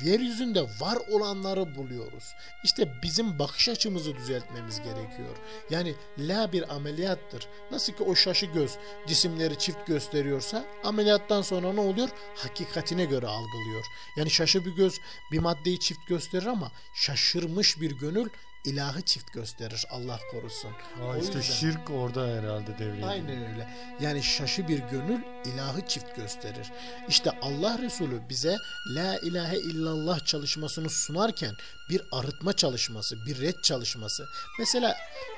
yeryüzünde 0.05 0.63
var 0.63 0.99
olanları 1.11 1.75
buluyoruz. 1.75 2.25
İşte 2.65 2.93
bizim 3.03 3.39
bakış 3.39 3.69
açımızı 3.69 4.17
düzeltmemiz 4.17 4.79
gerekiyor. 4.79 5.37
Yani 5.71 5.95
la 6.19 6.53
bir 6.53 6.75
ameliyattır. 6.75 7.49
Nasıl 7.71 7.93
ki 7.93 8.03
o 8.03 8.15
şaşı 8.15 8.47
göz 8.47 8.73
cisimleri 9.07 9.59
çift 9.59 9.87
gösteriyorsa 9.87 10.65
ameliyattan 10.85 11.43
sonra 11.43 11.73
ne 11.73 11.81
oluyor? 11.81 12.09
Hakikatine 12.37 13.05
göre 13.05 13.27
algılıyor. 13.27 13.85
Yani 14.17 14.31
şaşı 14.31 14.65
bir 14.65 14.77
göz 14.77 15.01
bir 15.33 15.39
maddeyi 15.39 15.81
çift 15.81 16.07
gösterir 16.09 16.47
ama 16.47 16.73
şaşırmış 16.95 17.81
bir 17.81 17.91
gönül 17.91 18.29
ilahı 18.67 19.03
çift 19.03 19.33
gösterir. 19.33 19.85
Allah 19.91 20.21
korusun. 20.31 20.71
Aa, 20.71 21.05
O 21.07 21.17
işte 21.23 21.39
yüzden- 21.39 21.55
şirk 21.55 21.91
orada 21.91 22.27
herhalde 22.27 22.79
devreye. 22.79 23.07
Aynen 23.07 23.51
öyle. 23.53 23.69
Yani 24.01 24.23
şaşı 24.23 24.69
bir 24.69 24.79
gönül 24.79 25.21
ilahı 25.45 25.87
çift 25.89 26.17
gösterir. 26.17 26.73
İşte 27.09 27.31
Allah 27.43 27.79
Resulü 27.79 28.21
bize 28.29 28.57
La 28.97 29.19
ilahe 29.19 29.59
illallah 29.59 30.25
çalışmasını 30.27 30.91
sunarken 30.91 31.55
bir 31.91 32.03
arıtma 32.13 32.53
çalışması, 32.53 33.27
bir 33.27 33.41
red 33.41 33.55
çalışması. 33.63 34.27
Mesela 34.59 34.97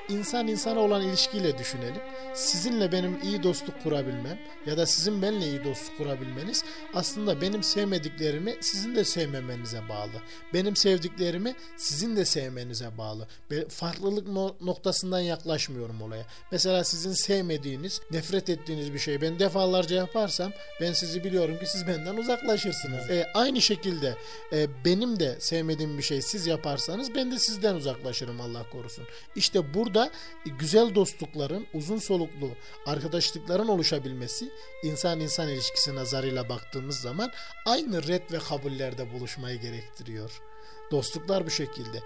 insan 0.09 0.49
insana 0.49 0.81
olan 0.81 1.03
ilişkiyle 1.03 1.59
düşünelim. 1.59 2.03
Sizinle 2.35 2.93
benim 2.93 3.23
iyi 3.23 3.43
dostluk 3.43 3.83
kurabilmem 3.83 4.39
ya 4.67 4.77
da 4.77 4.87
sizin 4.87 5.23
benimle 5.23 5.47
iyi 5.47 5.65
dostluk 5.65 5.99
kurabilmeniz 5.99 6.65
aslında 6.95 7.41
benim 7.41 7.63
sevmediklerimi 7.63 8.57
sizin 8.61 8.95
de 8.97 9.05
sevmemenize 9.05 9.89
bağlı. 9.89 10.13
Benim 10.55 10.77
sevdiklerimi 10.77 11.55
sizin 11.77 12.17
de 12.17 12.25
sevmenize 12.25 12.99
bağlı. 12.99 13.18
Ve 13.51 13.69
farklılık 13.69 14.29
no- 14.29 14.57
noktasından 14.61 15.21
yaklaşmıyorum 15.21 16.03
olaya. 16.03 16.25
Mesela 16.53 16.85
sizin 16.85 17.13
sevmediğiniz, 17.13 18.01
nefret 18.11 18.49
ettiğiniz 18.49 18.95
bir 18.95 18.99
şey 18.99 19.21
ben 19.21 19.39
defalarca 19.39 19.97
yaparsam 19.97 20.53
ben 20.81 20.93
sizi 20.93 21.25
biliyorum 21.25 21.59
ki 21.59 21.67
siz 21.67 21.87
benden 21.87 22.17
uzaklaşırsınız. 22.17 23.11
E, 23.11 23.27
aynı 23.35 23.61
şekilde 23.61 24.17
e, 24.53 24.85
benim 24.85 25.21
de 25.21 25.37
sevmediğim 25.41 25.99
bir 25.99 26.03
şey 26.03 26.23
siz 26.23 26.47
yaparsanız 26.47 27.15
ben 27.15 27.33
de 27.33 27.39
sizden 27.39 27.75
uzaklaşırım 27.75 28.41
Allah 28.41 28.71
korusun. 28.71 29.05
İşte 29.37 29.75
burada 29.75 30.11
e, 30.47 30.51
güzel 30.59 30.95
dostlukların, 30.95 31.67
uzun 31.75 31.99
soluklu 31.99 32.51
arkadaşlıkların 32.87 33.69
oluşabilmesi 33.69 34.51
insan 34.83 35.21
insan 35.21 35.49
ilişkisi 35.49 35.95
nazarıyla 35.95 36.49
baktığımız 36.49 37.01
zaman 37.01 37.31
aynı 37.67 38.09
red 38.09 38.33
ve 38.33 38.39
kabullerde 38.39 39.13
buluşmayı 39.13 39.61
gerektiriyor. 39.61 40.43
Dostluklar 40.91 41.47
bu 41.47 41.51
şekilde. 41.51 42.03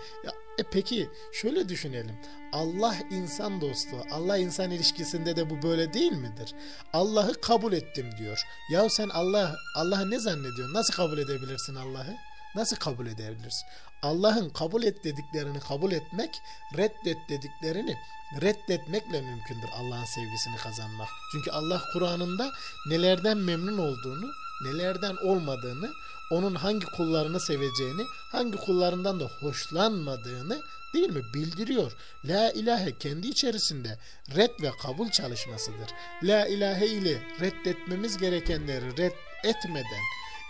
E 0.59 0.63
peki 0.63 1.09
şöyle 1.33 1.69
düşünelim. 1.69 2.17
Allah 2.53 2.97
insan 3.11 3.61
dostu, 3.61 3.97
Allah 4.11 4.37
insan 4.37 4.71
ilişkisinde 4.71 5.37
de 5.37 5.51
bu 5.51 5.63
böyle 5.63 5.93
değil 5.93 6.13
midir? 6.13 6.55
Allah'ı 6.93 7.41
kabul 7.41 7.73
ettim 7.73 8.11
diyor. 8.19 8.43
Ya 8.71 8.89
sen 8.89 9.09
Allah 9.09 9.57
Allah'ı 9.77 10.11
ne 10.11 10.19
zannediyorsun? 10.19 10.75
Nasıl 10.75 10.95
kabul 10.95 11.19
edebilirsin 11.19 11.75
Allah'ı? 11.75 12.17
Nasıl 12.55 12.77
kabul 12.77 13.07
edebilirsin? 13.07 13.69
Allah'ın 14.03 14.51
kabul 14.51 14.83
et 14.83 15.05
dediklerini 15.05 15.61
kabul 15.61 15.93
etmek, 15.93 16.31
reddet 16.77 17.29
dediklerini 17.29 17.97
reddetmekle 18.41 19.21
mümkündür 19.21 19.69
Allah'ın 19.79 20.05
sevgisini 20.05 20.57
kazanmak. 20.57 21.09
Çünkü 21.33 21.51
Allah 21.51 21.83
Kur'an'ında 21.93 22.53
nelerden 22.87 23.39
memnun 23.39 23.79
olduğunu, 23.79 24.33
nelerden 24.65 25.17
olmadığını, 25.17 25.91
onun 26.33 26.55
hangi 26.55 26.87
kullarını 26.87 27.41
seveceğini, 27.41 28.03
hangi 28.33 28.57
kullarından 28.57 29.21
da 29.21 29.25
hoşlanmadığını 29.25 30.63
değil 30.95 31.11
mi 31.11 31.23
bildiriyor. 31.35 31.93
La 32.25 32.51
ilahe 32.51 32.99
kendi 32.99 33.29
içerisinde 33.29 33.99
red 34.37 34.63
ve 34.63 34.71
kabul 34.83 35.11
çalışmasıdır. 35.11 35.91
La 36.23 36.47
ilahe 36.47 36.87
ile 36.87 37.19
reddetmemiz 37.41 38.19
gerekenleri 38.19 38.97
red 38.97 39.13
etmeden 39.45 40.03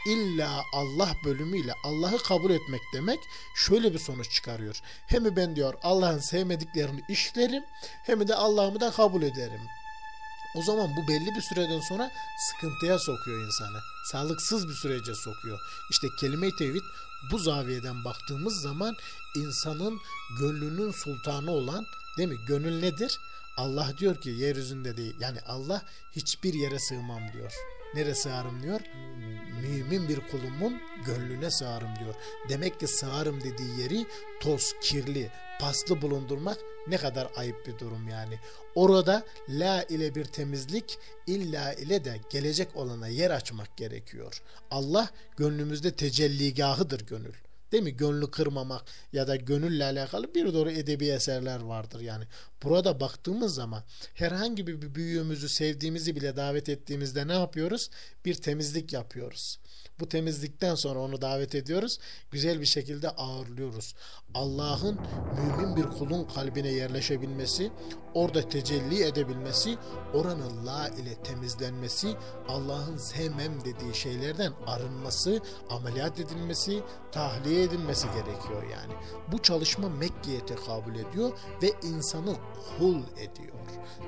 illa 0.06 0.64
Allah 0.72 1.12
bölümüyle 1.24 1.72
Allah'ı 1.84 2.18
kabul 2.18 2.50
etmek 2.50 2.80
demek 2.94 3.18
şöyle 3.56 3.94
bir 3.94 3.98
sonuç 3.98 4.30
çıkarıyor. 4.30 4.80
Hem 5.06 5.36
ben 5.36 5.56
diyor 5.56 5.74
Allah'ın 5.82 6.18
sevmediklerini 6.18 7.00
işlerim 7.08 7.62
hem 8.04 8.28
de 8.28 8.34
Allah'ımı 8.34 8.80
da 8.80 8.90
kabul 8.90 9.22
ederim. 9.22 9.60
O 10.56 10.62
zaman 10.62 10.96
bu 10.96 11.08
belli 11.08 11.34
bir 11.36 11.40
süreden 11.40 11.80
sonra 11.80 12.10
sıkıntıya 12.50 12.98
sokuyor 12.98 13.46
insanı. 13.46 13.78
Sağlıksız 14.04 14.68
bir 14.68 14.74
sürece 14.74 15.14
sokuyor. 15.14 15.58
İşte 15.90 16.06
kelime-i 16.20 16.56
tevhid 16.56 16.82
bu 17.30 17.38
zaviyeden 17.38 18.04
baktığımız 18.04 18.62
zaman 18.62 18.96
insanın 19.36 20.00
gönlünün 20.40 20.90
sultanı 20.90 21.50
olan 21.50 21.86
değil 22.18 22.28
mi? 22.28 22.36
Gönül 22.46 22.80
nedir? 22.80 23.18
Allah 23.56 23.92
diyor 23.98 24.20
ki 24.20 24.30
yeryüzünde 24.30 24.96
değil. 24.96 25.14
Yani 25.20 25.38
Allah 25.46 25.82
hiçbir 26.12 26.54
yere 26.54 26.78
sığmam 26.78 27.32
diyor. 27.32 27.52
Nereye 27.94 28.14
sığarım 28.14 28.62
diyor? 28.62 28.80
Mümin 29.62 30.08
bir 30.08 30.20
kulumun 30.30 30.80
gönlüne 31.06 31.50
sığarım 31.50 31.96
diyor. 31.96 32.14
Demek 32.48 32.80
ki 32.80 32.86
sığarım 32.86 33.40
dediği 33.40 33.80
yeri 33.80 34.06
toz, 34.40 34.72
kirli, 34.82 35.30
paslı 35.62 36.03
bulundurmak 36.03 36.59
ne 36.87 36.96
kadar 36.96 37.29
ayıp 37.37 37.66
bir 37.66 37.79
durum 37.79 38.09
yani. 38.09 38.38
Orada 38.75 39.25
la 39.48 39.83
ile 39.83 40.14
bir 40.14 40.25
temizlik, 40.25 40.98
illa 41.27 41.72
ile 41.72 42.05
de 42.05 42.20
gelecek 42.31 42.77
olana 42.77 43.09
yer 43.09 43.31
açmak 43.31 43.77
gerekiyor. 43.77 44.42
Allah 44.70 45.11
gönlümüzde 45.37 45.90
tecelligahıdır 45.90 47.07
gönül. 47.07 47.35
Değil 47.72 47.83
mi? 47.83 47.96
Gönlü 47.96 48.31
kırmamak 48.31 48.83
ya 49.12 49.29
da 49.29 49.37
gönülle 49.37 49.85
alakalı 49.85 50.35
bir 50.35 50.55
doğru 50.55 50.70
edebi 50.70 51.09
eserler 51.09 51.61
vardır 51.61 52.01
yani. 52.01 52.25
Burada 52.62 53.01
baktığımız 53.01 53.55
zaman 53.55 53.83
herhangi 54.14 54.66
bir 54.66 54.94
büyüğümüzü 54.94 55.48
sevdiğimizi 55.48 56.16
bile 56.16 56.37
davet 56.37 56.68
ettiğimizde 56.68 57.29
ne 57.29 57.33
yapıyoruz? 57.33 57.90
Bir 58.25 58.35
temizlik 58.35 58.92
yapıyoruz. 58.92 59.59
Bu 60.00 60.09
temizlikten 60.09 60.74
sonra 60.74 60.98
onu 60.98 61.20
davet 61.20 61.55
ediyoruz. 61.55 61.98
Güzel 62.31 62.61
bir 62.61 62.66
şekilde 62.66 63.11
ağırlıyoruz. 63.11 63.94
Allah'ın 64.35 64.98
mümin 65.37 65.76
bir 65.76 65.98
kulun 65.98 66.24
kalbine 66.24 66.68
yerleşebilmesi, 66.68 67.70
orada 68.14 68.48
tecelli 68.48 69.02
edebilmesi, 69.02 69.78
oranın 70.14 70.66
la 70.66 70.88
ile 70.88 71.14
temizlenmesi, 71.14 72.14
Allah'ın 72.48 72.96
sevmem 72.96 73.64
dediği 73.64 73.94
şeylerden 73.94 74.52
arınması, 74.66 75.40
ameliyat 75.70 76.20
edilmesi, 76.20 76.83
tahliye 77.12 77.62
edilmesi 77.62 78.07
gerekiyor 78.07 78.62
yani. 78.62 78.92
Bu 79.33 79.38
çalışma 79.38 79.88
Mekke'ye 79.88 80.46
tekabül 80.46 80.94
ediyor 80.94 81.33
ve 81.62 81.72
insanı 81.83 82.37
kul 82.78 83.02
ediyor. 83.16 83.62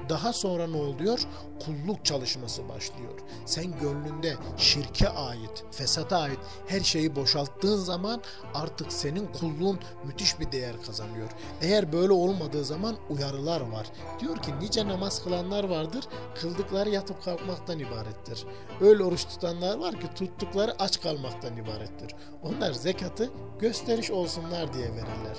Daha 0.08 0.32
sonra 0.32 0.66
ne 0.66 0.76
oluyor? 0.76 1.20
Kulluk 1.64 2.04
çalışması 2.04 2.68
başlıyor. 2.68 3.18
Sen 3.46 3.78
gönlünde 3.80 4.34
şirke 4.56 5.08
ait, 5.08 5.64
fesata 5.70 6.18
ait 6.18 6.38
her 6.66 6.80
şeyi 6.80 7.16
boşalttığın 7.16 7.76
zaman 7.76 8.22
artık 8.54 8.92
senin 8.92 9.26
kulluğun 9.26 9.78
müthiş 10.04 10.40
bir 10.40 10.52
değer 10.52 10.82
kazanıyor. 10.86 11.28
Eğer 11.60 11.92
böyle 11.92 12.12
olmadığı 12.12 12.64
zaman 12.64 12.96
uyarılar 13.10 13.60
var. 13.60 13.86
Diyor 14.20 14.36
ki 14.36 14.52
nice 14.60 14.88
namaz 14.88 15.24
kılanlar 15.24 15.64
vardır, 15.64 16.04
kıldıkları 16.40 16.90
yatıp 16.90 17.24
kalkmaktan 17.24 17.78
ibarettir. 17.78 18.46
Öyle 18.80 19.04
oruç 19.04 19.24
tutanlar 19.24 19.78
var 19.78 20.00
ki 20.00 20.06
tuttukları 20.14 20.74
aç 20.78 21.00
kalmaktan 21.00 21.56
ibarettir. 21.56 22.14
Onlar 22.42 22.72
zekatı 22.72 23.30
gösteriş 23.60 24.10
olsunlar 24.10 24.74
diye 24.74 24.92
verirler. 24.92 25.36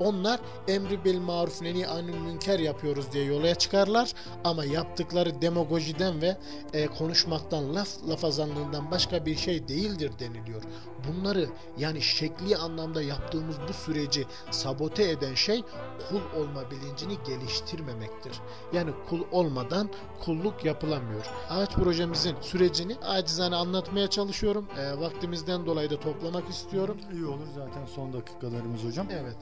Onlar 0.00 0.40
emri 0.68 1.04
bil 1.04 1.20
maruf 1.20 1.62
neni 1.62 1.86
anil 1.86 2.14
münker 2.18 2.58
yapıyoruz 2.58 3.12
diye 3.12 3.24
yola 3.24 3.54
çıkarlar 3.54 4.12
ama 4.44 4.64
yaptıkları 4.64 5.42
demagojiden 5.42 6.22
ve 6.22 6.36
e, 6.72 6.86
konuşmaktan 6.86 7.74
laf 7.74 7.88
lafazanlığından 8.08 8.90
başka 8.90 9.26
bir 9.26 9.36
şey 9.36 9.68
değildir 9.68 10.12
deniliyor. 10.18 10.62
Bunları 11.08 11.48
yani 11.78 12.02
şekli 12.02 12.56
anlamda 12.56 13.02
yaptığımız 13.02 13.56
bu 13.68 13.72
süreci 13.72 14.26
sabote 14.50 15.10
eden 15.10 15.34
şey 15.34 15.62
kul 16.08 16.40
olma 16.40 16.70
bilincini 16.70 17.14
geliştirmemektir. 17.26 18.32
Yani 18.72 18.90
kul 19.08 19.20
olmadan 19.32 19.90
kulluk 20.24 20.64
yapılamıyor. 20.64 21.26
Ağaç 21.50 21.74
projemizin 21.74 22.36
sürecini 22.40 22.96
acizane 22.96 23.56
anlatmaya 23.56 24.10
çalışıyorum. 24.10 24.66
E, 24.78 25.00
vaktimizden 25.00 25.66
dolayı 25.66 25.90
da 25.90 26.00
toplamak 26.00 26.48
istiyorum. 26.48 26.96
İyi 27.12 27.26
olur 27.26 27.46
zaten 27.54 27.86
son 27.86 28.12
dakikalarımız 28.12 28.84
hocam. 28.84 29.06
Evet. 29.10 29.36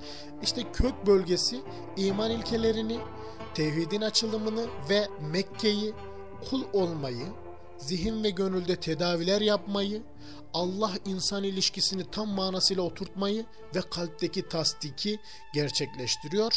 İşte 0.49 0.73
kök 0.73 1.07
bölgesi 1.07 1.61
iman 1.97 2.31
ilkelerini, 2.31 2.99
tevhidin 3.55 4.01
açılımını 4.01 4.67
ve 4.91 5.09
Mekke'yi, 5.21 5.95
kul 6.51 6.63
olmayı, 6.73 7.27
zihin 7.79 8.25
ve 8.25 8.31
gönülde 8.31 8.77
tedaviler 8.77 9.41
yapmayı, 9.41 10.03
Allah 10.55 10.93
insan 11.07 11.45
ilişkisini 11.45 12.11
tam 12.11 12.29
manasıyla 12.29 12.83
oturtmayı 12.83 13.45
ve 13.75 13.81
kalpteki 13.91 14.49
tasdiki 14.49 15.19
gerçekleştiriyor. 15.55 16.53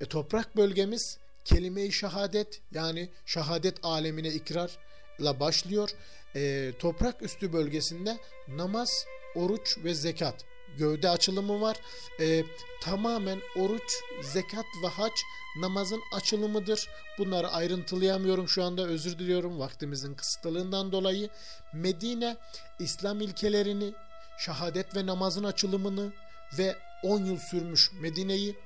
E, 0.00 0.04
toprak 0.04 0.56
bölgemiz 0.56 1.18
kelime-i 1.44 1.92
şehadet 1.92 2.60
yani 2.74 3.08
şehadet 3.26 3.76
alemine 3.82 4.28
ikrarla 4.28 5.40
başlıyor. 5.40 5.90
E, 6.36 6.72
toprak 6.78 7.22
üstü 7.22 7.52
bölgesinde 7.52 8.18
namaz, 8.48 9.04
oruç 9.34 9.78
ve 9.84 9.94
zekat 9.94 10.49
gövde 10.78 11.08
açılımı 11.10 11.60
var. 11.60 11.76
Ee, 12.20 12.44
tamamen 12.80 13.40
oruç, 13.56 13.92
zekat 14.22 14.64
ve 14.82 14.86
hac 14.86 15.12
namazın 15.56 16.02
açılımıdır. 16.12 16.88
Bunları 17.18 17.48
ayrıntılayamıyorum 17.48 18.48
şu 18.48 18.64
anda 18.64 18.86
özür 18.86 19.18
diliyorum 19.18 19.58
vaktimizin 19.58 20.14
kısıtlılığından 20.14 20.92
dolayı. 20.92 21.28
Medine 21.72 22.36
İslam 22.78 23.20
ilkelerini, 23.20 23.94
şehadet 24.38 24.96
ve 24.96 25.06
namazın 25.06 25.44
açılımını 25.44 26.12
ve 26.58 26.76
10 27.02 27.24
yıl 27.24 27.38
sürmüş 27.38 27.92
Medine'yi, 28.00 28.56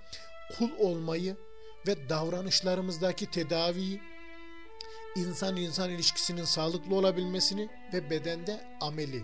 kul 0.59 0.71
olmayı 0.79 1.37
ve 1.87 2.09
davranışlarımızdaki 2.09 3.31
tedaviyi, 3.31 4.01
insan 5.17 5.57
insan 5.57 5.91
ilişkisinin 5.91 6.45
sağlıklı 6.45 6.95
olabilmesini 6.95 7.69
ve 7.93 8.11
bedende 8.11 8.65
ameli 8.81 9.23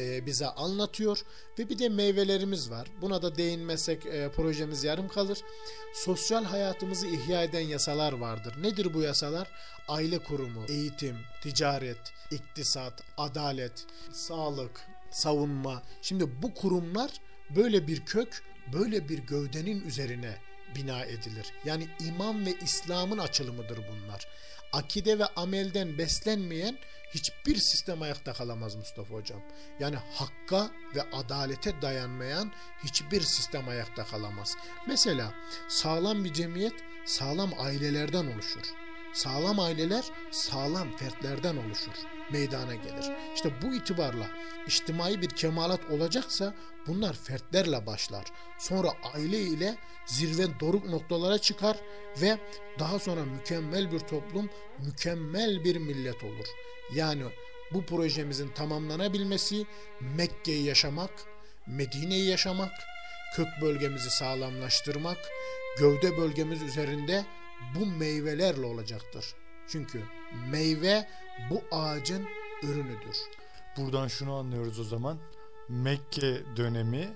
e, 0.00 0.26
bize 0.26 0.46
anlatıyor 0.46 1.22
ve 1.58 1.68
bir 1.68 1.78
de 1.78 1.88
meyvelerimiz 1.88 2.70
var. 2.70 2.88
Buna 3.00 3.22
da 3.22 3.36
değinmezsek 3.36 4.06
e, 4.06 4.30
projemiz 4.36 4.84
yarım 4.84 5.08
kalır. 5.08 5.38
Sosyal 5.94 6.44
hayatımızı 6.44 7.06
ihya 7.06 7.42
eden 7.42 7.60
yasalar 7.60 8.12
vardır. 8.12 8.54
Nedir 8.62 8.94
bu 8.94 9.00
yasalar? 9.00 9.48
Aile 9.88 10.18
kurumu, 10.18 10.64
eğitim, 10.68 11.16
ticaret, 11.42 12.12
iktisat, 12.30 13.02
adalet, 13.16 13.86
sağlık, 14.12 14.80
savunma. 15.10 15.82
Şimdi 16.02 16.42
bu 16.42 16.54
kurumlar 16.54 17.10
böyle 17.56 17.86
bir 17.86 18.04
kök, 18.04 18.42
böyle 18.72 19.08
bir 19.08 19.18
gövdenin 19.18 19.80
üzerine 19.86 20.36
bina 20.74 21.04
edilir. 21.04 21.46
Yani 21.64 21.88
iman 22.00 22.46
ve 22.46 22.54
İslam'ın 22.62 23.18
açılımıdır 23.18 23.78
bunlar. 23.78 24.28
Akide 24.72 25.18
ve 25.18 25.26
amelden 25.26 25.98
beslenmeyen 25.98 26.78
hiçbir 27.14 27.56
sistem 27.56 28.02
ayakta 28.02 28.32
kalamaz 28.32 28.74
Mustafa 28.74 29.14
Hocam. 29.14 29.42
Yani 29.80 29.96
hakka 30.14 30.70
ve 30.94 31.02
adalete 31.12 31.82
dayanmayan 31.82 32.52
hiçbir 32.84 33.20
sistem 33.20 33.68
ayakta 33.68 34.04
kalamaz. 34.04 34.56
Mesela 34.86 35.34
sağlam 35.68 36.24
bir 36.24 36.32
cemiyet 36.32 36.74
sağlam 37.04 37.50
ailelerden 37.58 38.26
oluşur. 38.26 38.89
Sağlam 39.12 39.60
aileler 39.60 40.04
sağlam 40.30 40.96
fertlerden 40.96 41.56
oluşur. 41.56 41.92
Meydana 42.32 42.74
gelir. 42.74 43.12
İşte 43.34 43.52
bu 43.62 43.74
itibarla 43.74 44.26
içtimai 44.66 45.22
bir 45.22 45.28
kemalat 45.28 45.80
olacaksa 45.90 46.54
bunlar 46.86 47.14
fertlerle 47.14 47.86
başlar. 47.86 48.24
Sonra 48.58 48.88
aile 49.14 49.40
ile 49.40 49.76
zirve 50.06 50.60
doruk 50.60 50.88
noktalara 50.88 51.38
çıkar 51.38 51.76
ve 52.22 52.38
daha 52.78 52.98
sonra 52.98 53.24
mükemmel 53.24 53.92
bir 53.92 53.98
toplum, 53.98 54.50
mükemmel 54.78 55.64
bir 55.64 55.76
millet 55.76 56.24
olur. 56.24 56.46
Yani 56.94 57.22
bu 57.72 57.86
projemizin 57.86 58.48
tamamlanabilmesi 58.48 59.66
Mekke'yi 60.00 60.64
yaşamak, 60.64 61.10
Medine'yi 61.66 62.28
yaşamak, 62.30 62.72
kök 63.36 63.48
bölgemizi 63.62 64.10
sağlamlaştırmak, 64.10 65.18
gövde 65.78 66.16
bölgemiz 66.16 66.62
üzerinde 66.62 67.24
bu 67.74 67.86
meyvelerle 67.86 68.66
olacaktır. 68.66 69.24
Çünkü 69.68 70.02
meyve 70.50 71.08
bu 71.50 71.62
ağacın 71.70 72.26
ürünüdür. 72.62 73.16
Buradan 73.76 74.08
şunu 74.08 74.34
anlıyoruz 74.34 74.80
o 74.80 74.84
zaman. 74.84 75.18
Mekke 75.68 76.56
dönemi, 76.56 77.08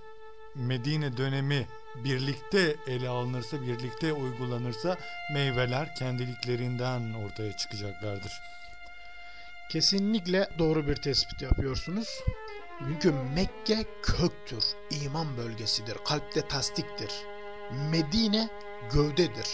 Medine 0.55 1.17
dönemi 1.17 1.67
birlikte 2.05 2.77
ele 2.87 3.09
alınırsa, 3.09 3.63
birlikte 3.63 4.13
uygulanırsa 4.13 4.97
meyveler 5.33 5.95
kendiliklerinden 5.95 7.15
ortaya 7.15 7.57
çıkacaklardır. 7.57 8.33
Kesinlikle 9.71 10.49
doğru 10.59 10.87
bir 10.87 10.97
tespit 10.97 11.43
yapıyorsunuz. 11.43 12.09
Çünkü 12.79 13.13
Mekke 13.13 13.85
köktür, 14.03 14.65
iman 14.91 15.37
bölgesidir, 15.37 15.97
kalpte 16.05 16.49
tasdiktir. 16.49 17.11
Medine 17.91 18.49
gövdedir. 18.93 19.49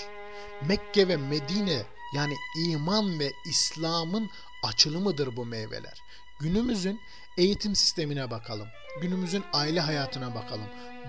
Mekke 0.69 1.09
ve 1.09 1.17
Medine 1.17 1.83
yani 2.15 2.35
iman 2.67 3.21
ve 3.21 3.33
İslam'ın 3.45 4.31
açılımıdır 4.63 5.37
bu 5.37 5.47
meyveler. 5.47 6.03
Günümüzün 6.41 7.01
eğitim 7.39 7.77
sistemine 7.77 8.31
bakalım. 8.31 8.69
Günümüzün 9.03 9.45
aile 9.53 9.81
hayatına 9.81 10.35
bakalım. 10.35 10.69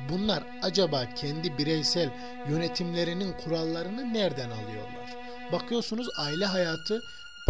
Bunlar 0.09 0.43
acaba 0.61 1.13
kendi 1.15 1.57
bireysel 1.57 2.13
yönetimlerinin 2.49 3.33
kurallarını 3.33 4.13
nereden 4.13 4.49
alıyorlar? 4.49 5.15
Bakıyorsunuz 5.51 6.07
aile 6.17 6.45
hayatı 6.45 7.03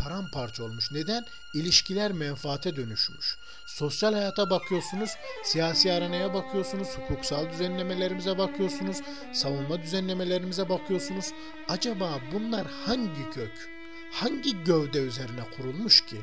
paramparça 0.03 0.63
olmuş. 0.63 0.91
Neden? 0.91 1.25
İlişkiler 1.53 2.11
menfaate 2.11 2.75
dönüşmüş. 2.75 3.37
Sosyal 3.65 4.13
hayata 4.13 4.49
bakıyorsunuz, 4.49 5.09
siyasi 5.43 5.93
aranaya 5.93 6.33
bakıyorsunuz, 6.33 6.87
hukuksal 6.97 7.49
düzenlemelerimize 7.49 8.37
bakıyorsunuz, 8.37 8.97
savunma 9.33 9.81
düzenlemelerimize 9.81 10.69
bakıyorsunuz. 10.69 11.25
Acaba 11.69 12.19
bunlar 12.33 12.67
hangi 12.85 13.29
kök, 13.33 13.69
hangi 14.11 14.63
gövde 14.63 14.99
üzerine 14.99 15.43
kurulmuş 15.57 16.05
ki? 16.05 16.17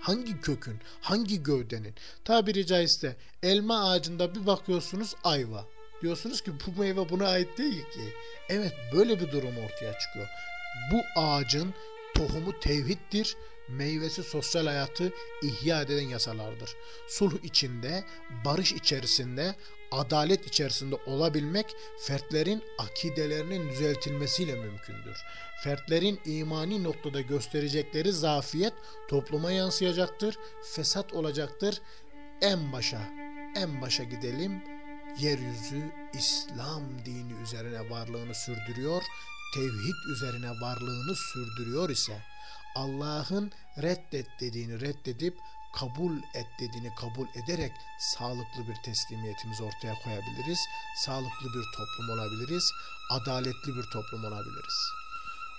Hangi 0.00 0.40
kökün, 0.40 0.80
hangi 1.00 1.42
gövdenin? 1.42 1.94
Tabiri 2.24 2.66
caizse 2.66 3.16
elma 3.42 3.90
ağacında 3.90 4.34
bir 4.34 4.46
bakıyorsunuz 4.46 5.14
ayva. 5.24 5.64
Diyorsunuz 6.02 6.40
ki 6.40 6.52
bu 6.66 6.80
meyve 6.80 7.08
buna 7.08 7.28
ait 7.28 7.58
değil 7.58 7.82
ki. 7.82 8.14
Evet 8.48 8.72
böyle 8.92 9.20
bir 9.20 9.32
durum 9.32 9.54
ortaya 9.58 9.98
çıkıyor. 9.98 10.28
Bu 10.92 11.20
ağacın 11.20 11.74
tohumu 12.14 12.60
tevhiddir, 12.60 13.36
meyvesi 13.68 14.22
sosyal 14.22 14.66
hayatı 14.66 15.12
ihya 15.42 15.82
eden 15.82 16.08
yasalardır. 16.08 16.76
Sulh 17.08 17.44
içinde, 17.44 18.04
barış 18.44 18.72
içerisinde, 18.72 19.54
adalet 19.92 20.46
içerisinde 20.46 20.94
olabilmek 21.06 21.66
fertlerin 21.98 22.62
akidelerinin 22.78 23.68
düzeltilmesiyle 23.68 24.54
mümkündür. 24.54 25.16
Fertlerin 25.64 26.20
imani 26.24 26.84
noktada 26.84 27.20
gösterecekleri 27.20 28.12
zafiyet 28.12 28.72
topluma 29.08 29.52
yansıyacaktır, 29.52 30.38
fesat 30.62 31.12
olacaktır. 31.12 31.80
En 32.40 32.72
başa, 32.72 33.00
en 33.56 33.82
başa 33.82 34.04
gidelim. 34.04 34.62
Yeryüzü 35.18 35.92
İslam 36.14 36.82
dini 37.04 37.32
üzerine 37.42 37.90
varlığını 37.90 38.34
sürdürüyor, 38.34 39.02
tevhid 39.54 40.08
üzerine 40.08 40.60
varlığını 40.60 41.14
sürdürüyor 41.14 41.90
ise 41.90 42.22
Allah'ın 42.76 43.52
reddet 43.82 44.26
dediğini 44.40 44.80
reddedip 44.80 45.38
kabul 45.74 46.16
et 46.16 46.46
dediğini 46.60 46.94
kabul 46.94 47.26
ederek 47.28 47.72
sağlıklı 47.98 48.68
bir 48.68 48.74
teslimiyetimizi 48.84 49.62
ortaya 49.62 49.94
koyabiliriz. 50.04 50.58
Sağlıklı 51.04 51.46
bir 51.54 51.64
toplum 51.76 52.10
olabiliriz. 52.10 52.70
Adaletli 53.10 53.76
bir 53.76 53.82
toplum 53.82 54.24
olabiliriz. 54.24 54.90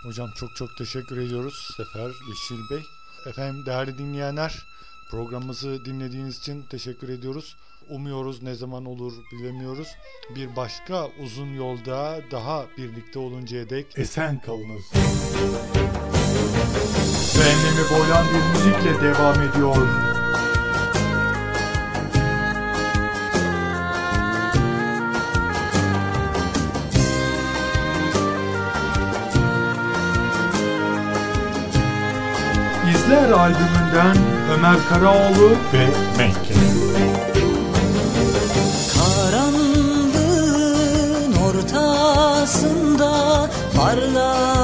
Hocam 0.03 0.31
çok 0.31 0.55
çok 0.55 0.77
teşekkür 0.77 1.17
ediyoruz 1.17 1.73
Sefer 1.77 2.11
Yeşil 2.29 2.69
Bey. 2.69 2.83
Efendim 3.25 3.65
değerli 3.65 3.97
dinleyenler 3.97 4.65
programımızı 5.11 5.85
dinlediğiniz 5.85 6.39
için 6.39 6.63
teşekkür 6.63 7.09
ediyoruz. 7.09 7.55
Umuyoruz 7.89 8.43
ne 8.43 8.55
zaman 8.55 8.85
olur 8.85 9.13
bilemiyoruz. 9.31 9.87
Bir 10.35 10.55
başka 10.55 11.07
uzun 11.23 11.53
yolda 11.53 12.19
daha 12.31 12.65
birlikte 12.77 13.19
oluncaya 13.19 13.69
dek 13.69 13.85
esen 13.97 14.39
kalınız. 14.39 14.83
Cehennemi 17.33 17.89
boylan 17.91 18.25
bir 18.25 18.59
müzikle 18.59 19.01
devam 19.03 19.41
ediyor. 19.41 19.77
İzler 32.89 33.31
albümünden 33.31 34.17
Ömer 34.51 34.77
Karaoğlu 34.89 35.51
ve 35.73 35.87
Mekke. 36.17 36.94
Ortasında 42.45 43.49
parlayan 43.75 44.54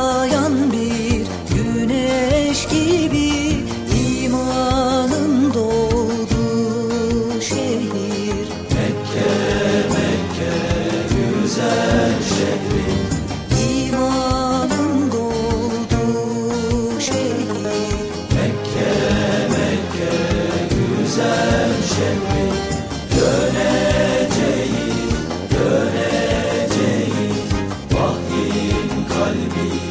you. 29.64 29.91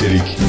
Sherik. 0.00 0.39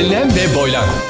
Enlem 0.00 0.28
ve 0.28 0.54
boylan. 0.54 1.09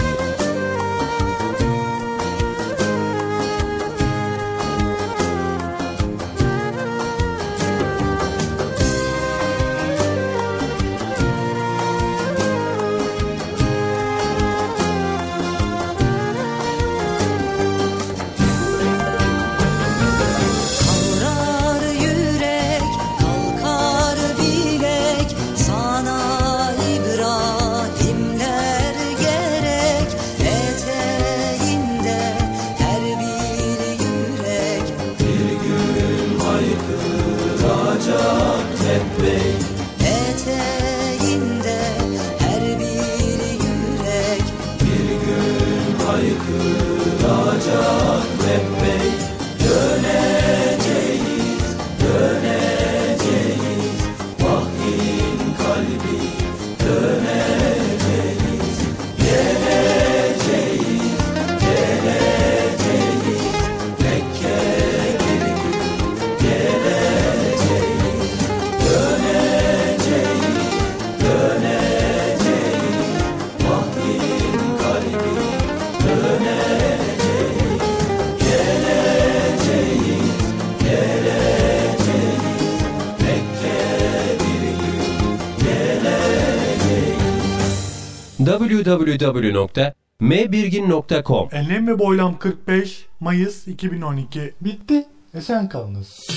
www.mbirgin.com 88.84 91.48
Enlem 91.52 91.88
ve 91.88 91.98
Boylam 91.98 92.38
45 92.38 93.06
Mayıs 93.20 93.68
2012 93.68 94.54
bitti. 94.60 95.06
Esen 95.34 95.68
kalınız. 95.68 96.28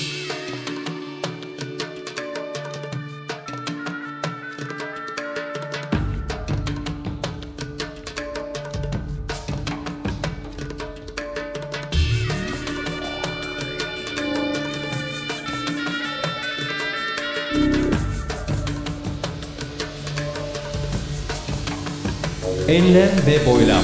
Enlem 22.74 23.12
ve 23.28 23.46
boylam. 23.46 23.84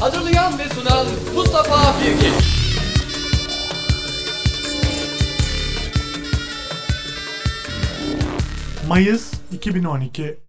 Hazırlayan 0.00 0.58
ve 0.58 0.68
sunan 0.68 1.06
Mustafa 1.34 1.94
Birgin. 2.00 2.34
Mayıs 8.88 9.32
2012 9.52 10.40